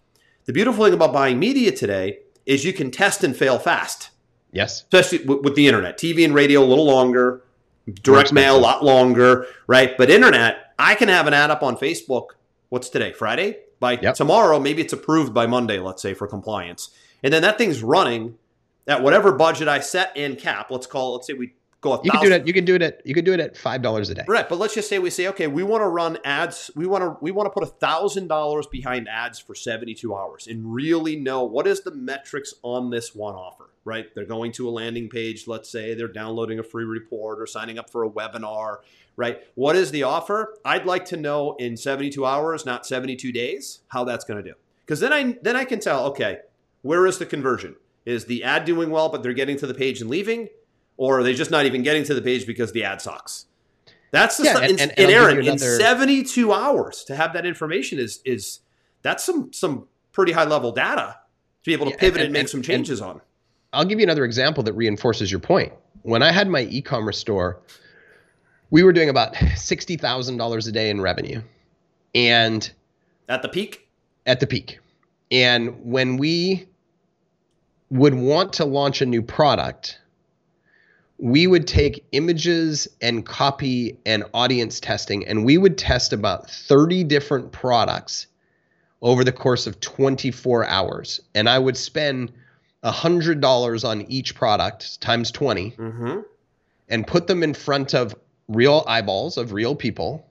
[0.46, 4.10] The beautiful thing about buying media today is you can test and fail fast,
[4.52, 4.82] Yes.
[4.82, 5.98] especially with, with the internet.
[5.98, 7.42] TV and radio a little longer,
[8.02, 9.96] direct mail a lot longer, right?
[9.98, 12.28] But internet, I can have an ad up on Facebook.
[12.68, 13.12] What's today?
[13.12, 13.58] Friday?
[13.78, 14.14] By Yep.
[14.14, 16.90] tomorrow, maybe it's approved by Monday, let's say, for compliance.
[17.22, 18.36] And then that thing's running
[18.86, 20.70] at whatever budget I set and cap.
[20.70, 21.52] Let's call it, let's say we
[21.86, 22.46] go a You can do it.
[22.46, 24.24] You can do it at you can do it at five dollars a day.
[24.26, 26.70] Right, but let's just say we say, okay, we want to run ads.
[26.74, 30.14] We want to we want to put a thousand dollars behind ads for seventy two
[30.14, 33.70] hours and really know what is the metrics on this one offer.
[33.84, 35.46] Right, they're going to a landing page.
[35.46, 38.78] Let's say they're downloading a free report or signing up for a webinar.
[39.16, 40.58] Right, what is the offer?
[40.64, 44.42] I'd like to know in seventy two hours, not seventy two days, how that's going
[44.42, 44.56] to do.
[44.84, 46.40] Because then I then I can tell, okay,
[46.82, 47.76] where is the conversion?
[48.04, 50.48] Is the ad doing well, but they're getting to the page and leaving?
[50.96, 53.46] Or are they just not even getting to the page because the ad sucks?
[54.12, 54.62] That's the Yeah, stuff.
[54.62, 57.44] and- And, and- and, and I'll give Aaron, you in 72 hours to have that
[57.44, 58.60] information is is
[59.02, 61.16] that's some some pretty high level data
[61.62, 63.20] to be able to Yeah, pivot and, and- make some changes on.
[63.72, 65.72] I'll give you another example that reinforces your point.
[66.02, 67.60] When I had my e-commerce store,
[68.70, 71.42] we were doing about sixty thousand dollars a day in revenue,
[72.14, 72.70] and
[73.28, 73.86] At the peak,
[74.24, 74.78] at the peak.
[75.30, 76.66] And when we
[77.90, 79.98] would want to launch a new product,
[81.18, 87.04] we would take images and copy and audience testing, and we would test about 30
[87.04, 88.26] different products
[89.02, 91.20] over the course of 24 hours.
[91.34, 92.32] And I would spend
[92.84, 96.20] $100 on each product times 20 mm-hmm.
[96.88, 98.14] and put them in front of
[98.48, 100.26] real eyeballs of real people.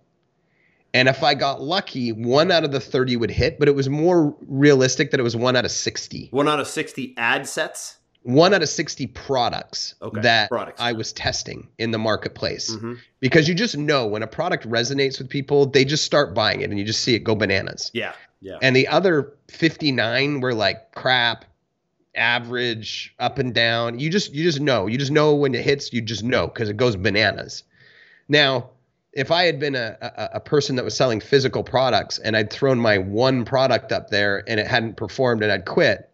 [0.94, 3.90] And if I got lucky, one out of the 30 would hit, but it was
[3.90, 6.30] more realistic that it was one out of 60.
[6.32, 7.98] one out of 60 ad sets.
[8.26, 10.82] One out of 60 products Okay, that products.
[10.82, 12.76] I was testing in the marketplace.
[12.76, 12.98] Mhm.
[13.20, 16.72] Because you just know when a product resonates with people, they just start buying it
[16.72, 17.92] and you just see it go bananas.
[17.94, 18.58] Yeah, Yeah.
[18.64, 21.46] And the other 59 were like crap,
[22.16, 24.00] average, up and down.
[24.00, 24.88] You just you just know.
[24.88, 27.64] You just know when it hits, you just know because it goes bananas.
[28.28, 28.70] Now,
[29.14, 32.52] if I had been a, a, a person that was selling physical products and I'd
[32.52, 36.10] thrown my one product up there and it hadn't performed and I'd quit,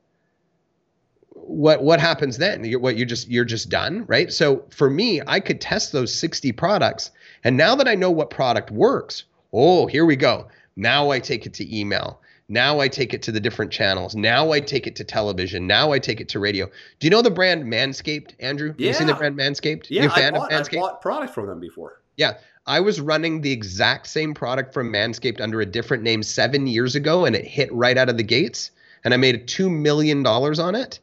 [1.51, 2.63] what what happens then?
[2.63, 4.31] You're, what you just you're just done, right?
[4.31, 7.11] So for me, I could test those 60 products,
[7.43, 10.47] and now that I know what product works, oh, here we go.
[10.75, 12.21] Now I take it to email.
[12.47, 14.13] Now I take it to the different channels.
[14.13, 15.67] Now I take it to television.
[15.67, 16.65] Now I take it to radio.
[16.99, 18.75] Do you know the brand Manscaped, Andrew?
[18.77, 18.89] Yeah.
[18.89, 19.87] You seen the brand Manscaped?
[19.89, 20.81] Yeah, you a I fan bought, of I Manscaped?
[20.81, 22.01] bought product from them before.
[22.17, 22.33] Yeah.
[22.67, 26.93] I was running the exact same product from Manscaped under a different name seven years
[26.93, 28.71] ago, and it hit right out of the gates.
[29.03, 30.99] And I made $2 million on it.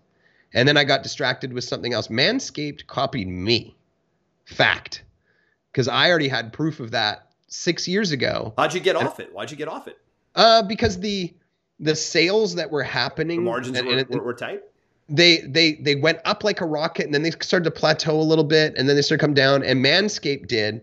[0.54, 2.08] And then I got distracted with something else.
[2.08, 3.76] Manscaped copied me.
[4.46, 5.02] Fact.
[5.72, 8.54] Because I already had proof of that six years ago.
[8.56, 9.32] How'd you get off it?
[9.32, 9.98] Why'd you get off it?
[10.34, 11.32] Uh, because the
[11.80, 14.62] the sales that were happening The margins and- were, and- were, were tight.
[15.08, 18.22] they they they went up like a rocket and then they started to plateau a
[18.22, 20.80] little bit and then they started to come down and manscaped did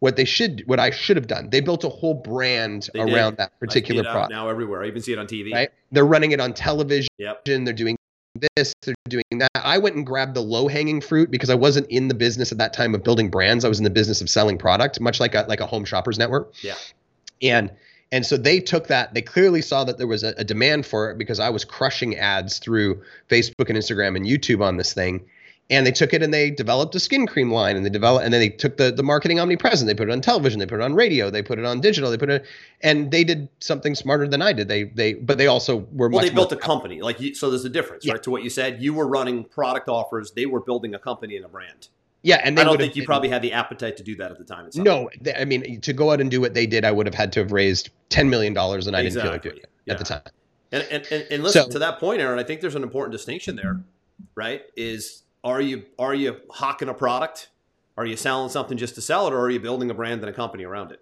[0.00, 3.14] what they should what i should have done they built a whole brand They did.
[3.14, 4.82] around that particular product now everywhere.
[4.84, 5.52] I even see it on TV.
[5.52, 7.44] right they're running it on television Yep.
[7.46, 7.96] they're doing
[8.56, 11.86] this they're doing that i went and grabbed the low hanging fruit because i wasn't
[11.88, 13.64] in the business at that time of building brands.
[13.64, 16.18] I was in the business of selling product much like a like a home shoppers
[16.18, 16.52] network.
[16.62, 16.74] Yeah.
[17.42, 17.70] and
[18.12, 21.10] and so they took that they clearly saw that there was a, a demand for
[21.10, 25.24] it because i was crushing ads through facebook and instagram and youtube on this thing
[25.70, 28.32] and they took it and they developed a skin cream line and they developed and
[28.34, 30.82] then they took the the marketing omnipresent they put it on television they put it
[30.82, 32.44] on radio they put it on digital they put it
[32.82, 36.20] and they did something smarter than i did they they but they also were Well,
[36.22, 37.00] they built a company.
[37.00, 38.12] Like you, so, there's a difference, Yeah.
[38.12, 38.22] right?
[38.24, 40.32] To what you said, you were running product offers.
[40.32, 41.88] They were building a company and a brand.
[42.22, 44.30] yeah and they I don't think you been- probably had the appetite to do that
[44.30, 44.68] at the time.
[44.76, 47.14] no they, i mean to go out and do what they did i would have
[47.14, 49.94] had to have raised 10 million dollars and i didn't feel like doing it Yeah.
[49.94, 50.22] at the time
[50.72, 52.38] And and, and, and listen So- to that point, Aaron.
[52.38, 53.80] I think there's an important distinction there,
[54.34, 54.62] right?
[54.76, 57.50] Is are you are you hawking a product?
[57.96, 60.28] Are you selling something just to sell it, or are you building a brand and
[60.28, 61.00] a company around it?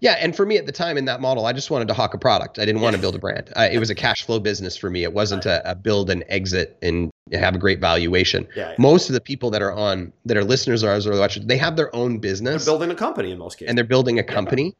[0.00, 2.12] Yeah, and for me at the time in that model, I just wanted to hawk
[2.12, 2.58] a product.
[2.58, 3.52] I didn't want to build a brand.
[3.54, 5.04] Uh, it was a cash flow business for me.
[5.04, 8.48] It wasn't a, a build and exit and have a great valuation.
[8.56, 8.74] Yeah, yeah.
[8.78, 11.94] Most of the people that are on that are listeners or watchers, they have their
[11.94, 12.64] own business.
[12.64, 13.68] They're building a company in most cases.
[13.68, 14.74] and they're building a company.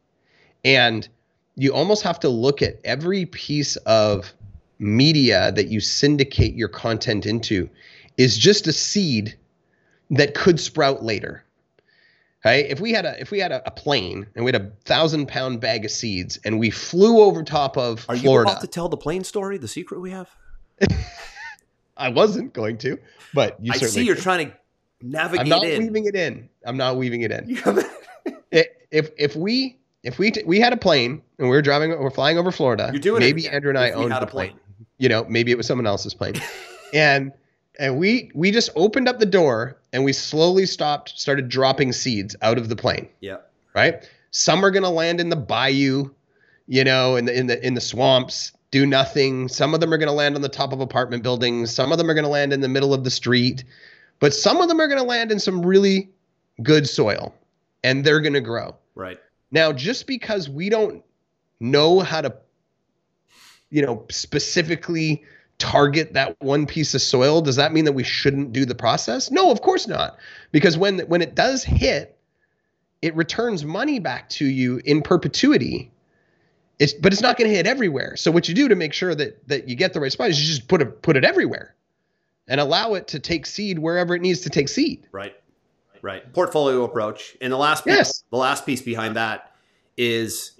[0.65, 1.07] And
[1.55, 4.33] you almost have to look at every piece of
[4.79, 7.69] media that you syndicate your content into
[8.19, 9.35] is just a seed
[10.11, 11.43] that could sprout later.
[12.45, 12.65] Right?
[12.67, 15.27] If we had a if we had a, a plane and we had a thousand
[15.27, 18.87] pound bag of seeds and we flew over top of Are you about to tell
[18.89, 20.29] the plane story, the secret we have?
[21.97, 22.97] I wasn't going to,
[23.33, 24.23] but you I see you're could.
[24.23, 24.55] trying to
[25.01, 25.81] navigate I'm not in.
[25.83, 26.47] weaving it in.
[26.65, 27.49] I'm not weaving it in.
[27.49, 27.89] You have-
[28.53, 31.91] I- if if we if we t- we had a plane and we were driving
[31.91, 33.47] we're flying over Florida, You're doing maybe.
[33.49, 34.51] Andrew and I owned the a plane.
[34.51, 34.59] plane.
[34.97, 36.35] You know, maybe it was someone else's plane,
[36.93, 37.31] and
[37.79, 42.35] and we we just opened up the door and we slowly stopped, started dropping seeds
[42.43, 43.07] out of the plane.
[43.21, 43.37] yeah.
[43.75, 46.09] Right, some are gonna land in the bayou,
[46.67, 49.47] you know, in the in the in the swamps, do nothing.
[49.47, 51.73] Some of them are gonna land on the top of apartment buildings.
[51.73, 53.63] Some of them are gonna land in the middle of the street,
[54.19, 56.09] but some of them are gonna land in some really
[56.63, 57.33] good soil,
[57.83, 58.75] and they're gonna grow.
[58.95, 59.19] Right.
[59.51, 61.03] Now, just because we don't
[61.59, 62.35] know how to,
[63.69, 65.23] you know, specifically
[65.59, 69.29] target that one piece of soil, does that mean that we shouldn't do the process?
[69.29, 70.17] No, of course not.
[70.51, 72.17] Because when when it does hit,
[73.01, 75.91] it returns money back to you in perpetuity.
[76.79, 78.15] It's but it's not going to hit everywhere.
[78.15, 80.41] So what you do to make sure that that you get the right spot is
[80.41, 81.75] you just put it put it everywhere,
[82.47, 85.05] and allow it to take seed wherever it needs to take seed.
[85.11, 85.35] Right.
[86.01, 86.31] Right.
[86.31, 87.35] Portfolio approach.
[87.41, 88.23] And the last piece, Yes.
[88.31, 89.51] the last piece behind that
[89.97, 90.57] is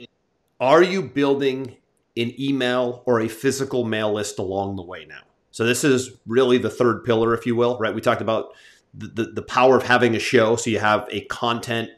[0.60, 1.78] are you building
[2.22, 5.22] an email or a physical mail list along the way now?
[5.52, 7.94] So this is really the third pillar, if you will, right?
[7.94, 8.54] We talked about
[8.94, 10.56] the, the, the power of having a show.
[10.56, 11.90] So you have a content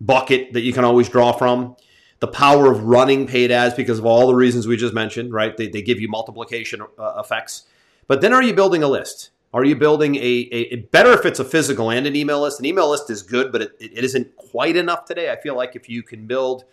[0.00, 1.76] bucket that you can always draw from.
[2.20, 5.56] The power of running paid ads because of all the reasons we just mentioned, right?
[5.56, 7.64] They, they give you multiplication uh, effects.
[8.06, 9.30] But then are you building a list?
[9.54, 12.58] Are you building a, a, a better if it's a physical and an email list?
[12.58, 15.30] An email list is good, but it, it isn't quite enough today.
[15.30, 16.64] I feel like if you can build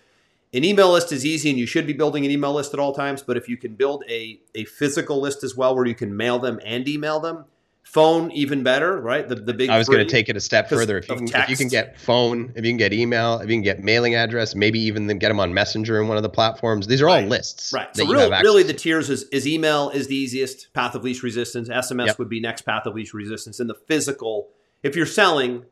[0.56, 2.93] an email list is easy and you should be building an email list at all
[2.93, 6.16] times, but if you can build a, a physical list as well where you can
[6.16, 7.43] mail them and email them,
[7.84, 9.28] phone even better, right?
[9.28, 10.97] The, the big I was going to take it a step further.
[10.97, 13.56] If you, can, if you can get phone, if you can get email, if you
[13.56, 16.30] can get mailing address, maybe even then get them on Messenger in one of the
[16.30, 16.88] platforms.
[16.88, 17.74] These are all lists.
[17.74, 17.93] Right.
[17.93, 20.95] So you really, have access really the tiers is, is email is the easiest path
[20.95, 21.68] of least resistance.
[21.68, 22.20] SMS Yep.
[22.20, 23.60] would be next path of least resistance.
[23.60, 24.49] And the physical,
[24.84, 25.66] if you're selling,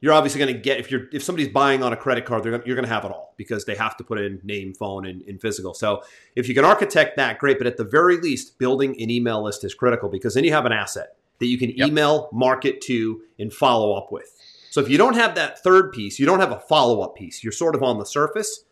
[0.00, 2.62] you're obviously going to get if you're if somebody's buying on a credit card, gonna,
[2.64, 5.22] you're going to have it all because they have to put in name, phone, and,
[5.22, 5.74] and, physical.
[5.74, 6.02] So
[6.34, 7.58] if you can architect that, great.
[7.58, 10.66] But at the very least, building an email list is critical because then you have
[10.66, 11.88] an asset that you can yep.
[11.88, 14.36] email, market to, and follow up with.
[14.70, 17.42] So if you don't have that third piece, you don't have a follow up piece.
[17.42, 18.64] You're sort of on the surface,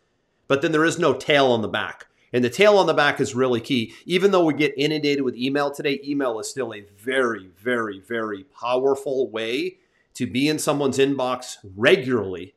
[0.47, 2.07] but then there is no tail on the back.
[2.33, 3.95] And the tail on the back is really key.
[4.05, 8.45] Even though we get inundated with email today, email is still a very, very, very
[8.45, 9.79] powerful way
[10.19, 12.53] to be in someone's inbox regularly,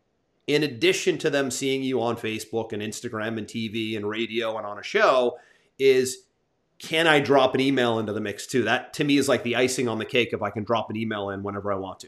[0.48, 4.66] in addition to them seeing you on Facebook and Instagram and TV and radio and
[4.66, 5.38] on a show,
[5.78, 6.24] is
[6.80, 8.64] can I drop an email into the mix too?
[8.64, 10.96] That to me is like the icing on the cake if I can drop an
[10.96, 12.08] email in whenever I want to.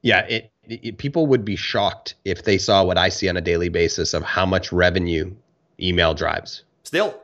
[0.00, 3.40] Yeah, it, it, people would be shocked if they saw what I see on a
[3.40, 5.32] daily basis of how much revenue
[5.78, 6.64] email drives.
[6.82, 7.22] Still,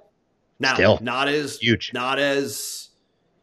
[0.60, 1.00] now Still.
[1.02, 2.87] not as huge, not as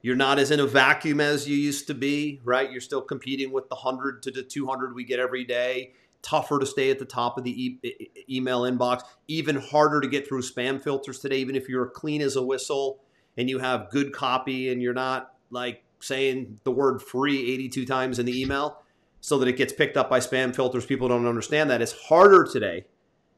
[0.05, 2.71] you're not as in a vacuum as you used to be, right?
[2.71, 5.93] You're still competing with the 100 to the 200 we get every day.
[6.21, 9.01] Tougher to stay at the top of the e- email inbox.
[9.27, 12.99] Even harder to get through spam filters today, even if you're clean as a whistle
[13.35, 18.19] and you have good copy and you're not like saying the word free 82 times
[18.19, 18.83] in the email
[19.21, 20.85] so that it gets picked up by spam filters.
[20.85, 21.81] People don't understand that.
[21.81, 22.85] It's harder today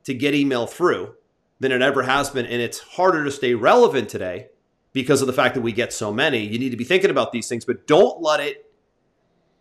[0.04, 1.16] to get email through
[1.62, 2.46] than it ever has been.
[2.46, 4.50] And it's harder to stay relevant today
[4.98, 6.40] because of the fact that we get so many.
[6.40, 8.66] You need to be thinking about these things, but don't let it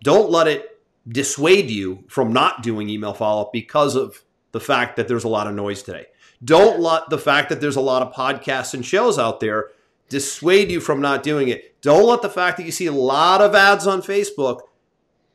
[0.03, 5.09] don't let it dissuade you from not doing email follow-up because of the fact that
[5.09, 6.07] there's a lot of noise today.
[6.43, 9.73] Don't let the fact that there's a lot of podcasts and shows out there
[10.09, 11.83] dissuade you from not doing it.
[11.83, 14.61] Don't let the fact that you see a lot of ads on Facebook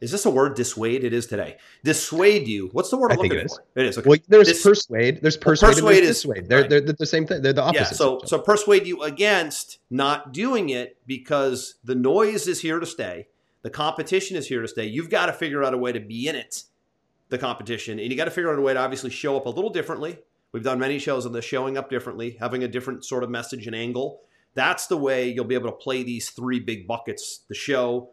[0.01, 0.55] is this a word?
[0.55, 1.03] Dissuade.
[1.03, 1.57] It is today.
[1.83, 2.69] Dissuade you.
[2.73, 3.63] What's the word I'm looking it for?
[3.75, 3.97] It is.
[3.99, 4.09] Okay.
[4.09, 5.21] Well, there's Dis- persuade.
[5.21, 5.75] There's persuade.
[5.75, 6.49] Well, persuade is dissuade.
[6.49, 6.69] They're, right.
[6.69, 7.43] they're, they're the same thing.
[7.43, 7.81] They're the opposite.
[7.81, 7.97] Yeah.
[7.97, 13.27] So so persuade you against not doing it because the noise is here to stay.
[13.61, 14.87] The competition is here to stay.
[14.87, 16.63] You've got to figure out a way to be in it,
[17.29, 19.49] the competition, and you got to figure out a way to obviously show up a
[19.49, 20.17] little differently.
[20.51, 23.67] We've done many shows on the showing up differently, having a different sort of message
[23.67, 24.21] and angle.
[24.55, 28.09] That's the way you'll be able to play these three big buckets: the show,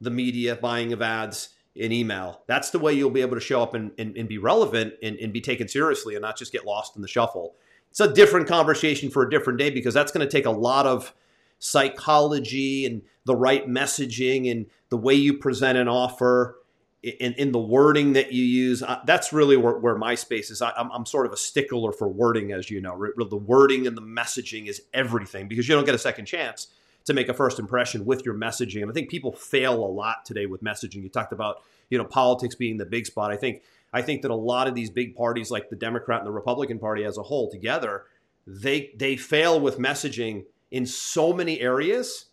[0.00, 2.42] the media, buying of ads, in email.
[2.46, 5.16] That's the way you'll be able to show up and, and, and be relevant and,
[5.18, 7.54] and, be taken seriously and not just get lost in the shuffle.
[7.90, 10.86] It's a different conversation for a different day because that's going to take a lot
[10.86, 11.14] of
[11.58, 16.56] psychology and the right messaging and the way you present an offer
[17.02, 18.82] in, in the wording that you use.
[18.82, 20.62] Uh, that's really where, where my space is.
[20.62, 23.06] I, am I'm sort of a stickler for wording, as you know.
[23.16, 26.68] The wording and the messaging is everything because you don't get a second chance
[27.06, 28.82] to make a first impression with your messaging.
[28.82, 31.02] And I think people fail a lot today with messaging.
[31.02, 33.32] You talked about, you know, politics being the big spot.
[33.32, 36.26] I think I think that a lot of these big parties like the Democrat and
[36.26, 38.04] the Republican Party as a whole together,
[38.46, 42.26] they they fail with messaging in so many areas.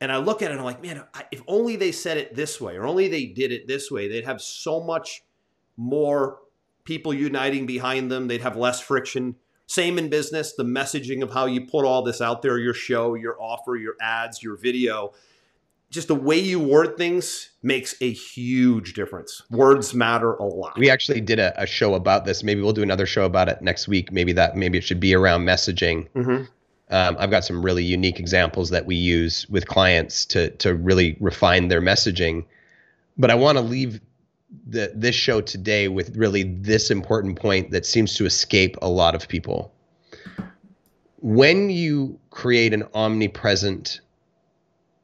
[0.00, 2.60] And I look at it and I'm like, man, if only they said it this
[2.60, 5.22] way or only they did it this way, they'd have so much
[5.76, 6.38] more
[6.84, 8.26] people uniting behind them.
[8.26, 9.36] They'd have less friction.
[9.66, 13.14] Same in business, the messaging of how you put all this out there, your show,
[13.14, 15.12] your offer, your ads, your video.
[15.90, 19.42] Just the way you word things makes a huge difference.
[19.50, 20.78] Words matter a lot.
[20.78, 22.42] We actually did a, a show about this.
[22.42, 24.10] Maybe we'll do another show about it next week.
[24.10, 26.08] Maybe that maybe it should be around messaging.
[26.10, 26.44] Mm-hmm.
[26.90, 31.16] Um, I've got some really unique examples that we use with clients to to really
[31.20, 32.44] refine their messaging.
[33.18, 34.00] But I want to leave
[34.66, 39.14] the, this show today with really this important point that seems to escape a lot
[39.14, 39.72] of people.
[41.18, 44.00] When you create an omnipresent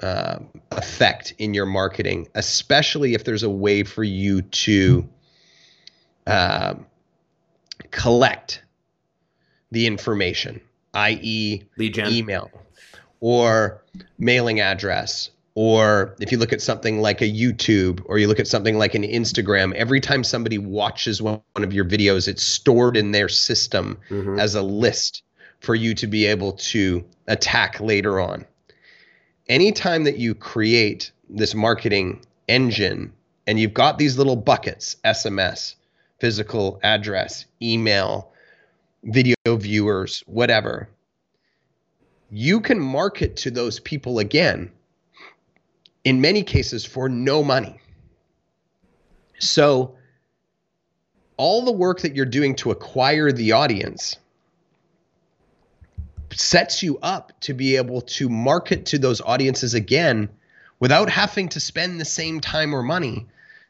[0.00, 0.38] uh,
[0.72, 5.08] effect in your marketing, especially if there's a way for you to
[6.26, 6.74] uh,
[7.90, 8.62] collect
[9.70, 10.60] the information,
[10.94, 12.50] i.e., email
[13.20, 13.82] or
[14.18, 18.46] mailing address or if you look at something like a YouTube or you look at
[18.46, 23.10] something like an Instagram, every time somebody watches one of your videos, it's stored in
[23.10, 24.38] their system mm-hmm.
[24.38, 25.24] as a list
[25.58, 28.46] for you to be able to attack later on.
[29.48, 33.12] Anytime that you create this marketing engine
[33.48, 35.74] and you've got these little buckets SMS,
[36.20, 38.30] physical address, email,
[39.02, 40.88] video viewers, whatever
[42.30, 44.70] you can market to those people again
[46.08, 47.78] in many cases for no money.
[49.38, 49.94] So,
[51.36, 54.16] all the work that you're doing to acquire the audience
[56.32, 60.30] sets you up to be able to market to those audiences again
[60.80, 63.26] without having to spend the same time or money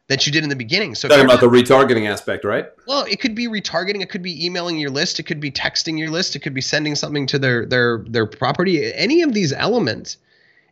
[0.07, 0.95] that you did in the beginning.
[0.95, 2.67] So talking about the retargeting aspect, right?
[2.87, 5.99] Well, it could be retargeting, it could be emailing your list, it could be texting
[5.99, 8.95] your list, it could be sending something to their their their property.
[8.95, 10.19] Any of these elements,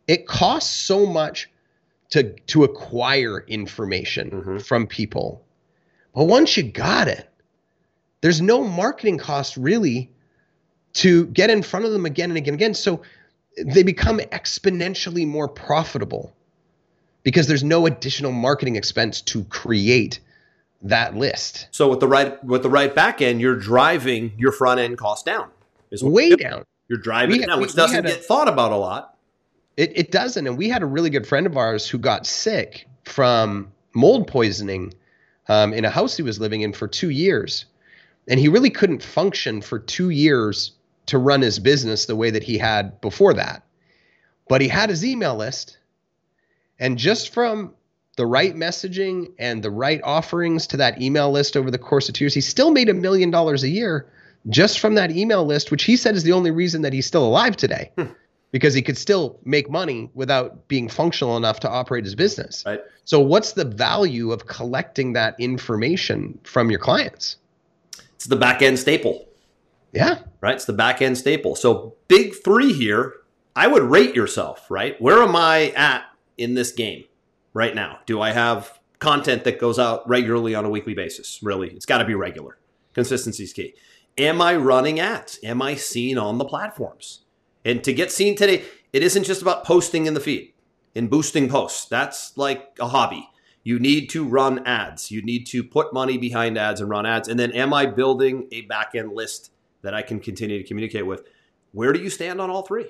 [0.07, 1.49] it costs so much
[2.09, 4.57] to to acquire information mm-hmm.
[4.59, 5.43] from people.
[6.13, 7.29] But once you got it,
[8.21, 10.11] there's no marketing cost really
[10.93, 12.73] to get in front of them again and again and again.
[12.73, 13.01] So
[13.63, 16.33] they become exponentially more profitable
[17.23, 20.19] because there's no additional marketing expense to create
[20.81, 21.67] that list.
[21.71, 25.25] So with the right with the right back end, you're driving your front end cost
[25.25, 25.49] down.
[25.91, 26.63] Is way down.
[26.87, 29.16] You're driving we, it down, which doesn't we get a, thought about a lot.
[29.77, 30.45] It, it doesn't.
[30.45, 34.93] And we had a really good friend of ours who got sick from mold poisoning
[35.47, 37.65] um, in a house he was living in for two years.
[38.27, 40.73] And he really couldn't function for two years
[41.05, 43.63] to run his business the way that he had before that.
[44.49, 45.77] But he had his email list.
[46.79, 47.73] And just from
[48.17, 52.15] the right messaging and the right offerings to that email list over the course of
[52.15, 54.11] two years, he still made a million dollars a year
[54.49, 57.25] just from that email list, which he said is the only reason that he's still
[57.25, 57.91] alive today.
[58.51, 62.63] Because he could still make money without being functional enough to operate his business.
[62.65, 62.79] Right.
[63.03, 67.37] So, what's the value of collecting that information from your clients?
[68.15, 69.27] It's the back end staple.
[69.91, 70.19] Yeah.
[70.41, 70.55] Right.
[70.55, 71.55] It's the back end staple.
[71.55, 73.13] So, big three here.
[73.55, 75.01] I would rate yourself, right?
[75.01, 76.03] Where am I at
[76.37, 77.05] in this game
[77.53, 77.99] right now?
[78.05, 81.39] Do I have content that goes out regularly on a weekly basis?
[81.41, 82.57] Really, it's got to be regular.
[82.93, 83.73] Consistency is key.
[84.17, 85.39] Am I running ads?
[85.43, 87.21] Am I seen on the platforms?
[87.67, 88.63] And to get seen today,
[88.93, 90.53] it isn't just about posting in the feed
[90.95, 91.83] and boosting posts.
[91.85, 93.29] That's like a hobby.
[93.61, 95.11] You need to run ads.
[95.11, 97.27] You need to put money behind ads and run ads.
[97.27, 99.51] And then, am I building a back end list
[99.81, 101.23] that I can continue to communicate with?
[101.73, 102.89] Where do you stand on all three?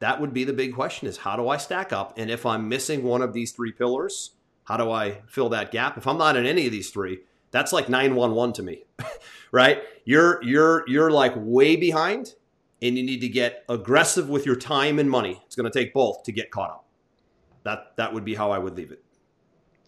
[0.00, 2.18] That would be the big question: is how do I stack up?
[2.18, 4.32] And if I'm missing one of these three pillars,
[4.64, 5.96] how do I fill that gap?
[5.96, 7.20] If I'm not in any of these three,
[7.50, 8.84] that's like 911 to me.
[9.52, 9.82] right?
[10.04, 12.34] You're you're you're like way behind
[12.80, 15.42] and you need to get aggressive with your time and money.
[15.46, 16.84] It's going to take both to get caught up.
[17.64, 19.02] That that would be how I would leave it.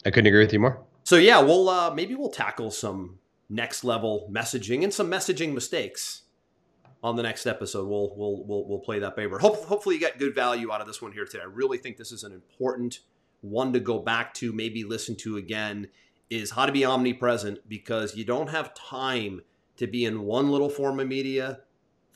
[0.05, 0.83] I couldn't agree with you more.
[1.03, 3.19] So yeah, we'll uh, maybe we'll tackle some
[3.49, 6.23] next level messaging and some messaging mistakes
[7.03, 7.87] on the next episode.
[7.87, 9.39] We'll we'll we'll, we'll play that paper.
[9.39, 11.43] Hope, hopefully you got good value out of this one here today.
[11.43, 12.99] I really think this is an important
[13.41, 15.87] one to go back to, maybe listen to again.
[16.29, 19.41] Is how to be omnipresent because you don't have time
[19.75, 21.59] to be in one little form of media,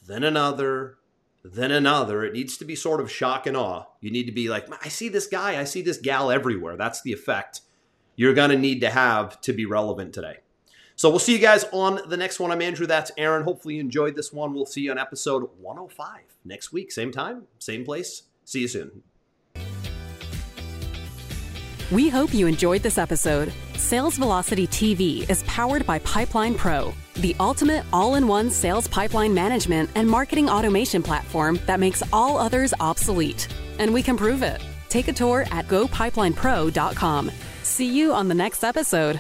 [0.08, 0.98] then another,
[1.44, 2.24] then another.
[2.24, 3.86] It needs to be sort of shock and awe.
[4.02, 6.78] You need to be like, I see this guy, I see this gal everywhere.
[6.78, 7.62] That's the effect
[8.16, 10.38] you're going to need to have to be relevant today.
[10.96, 12.52] So we'll see you guys on the next one.
[12.52, 12.88] I'm Andrew.
[12.88, 13.44] That's Aaron.
[13.44, 14.54] Hopefully you enjoyed this one.
[14.54, 16.92] We'll see you on episode 105 next week.
[16.92, 18.24] Same time, same place.
[18.46, 19.04] See you soon.
[21.92, 23.52] We hope you enjoyed this episode.
[23.76, 29.90] Sales Velocity TV is powered by PipelinePRO, the ultimate all in one sales pipeline management
[29.96, 33.48] and marketing automation platform that makes all others obsolete.
[33.80, 34.62] And we can prove it.
[34.90, 37.32] Take a tour at gopipelinepro.com.
[37.64, 39.20] See you on the next episode.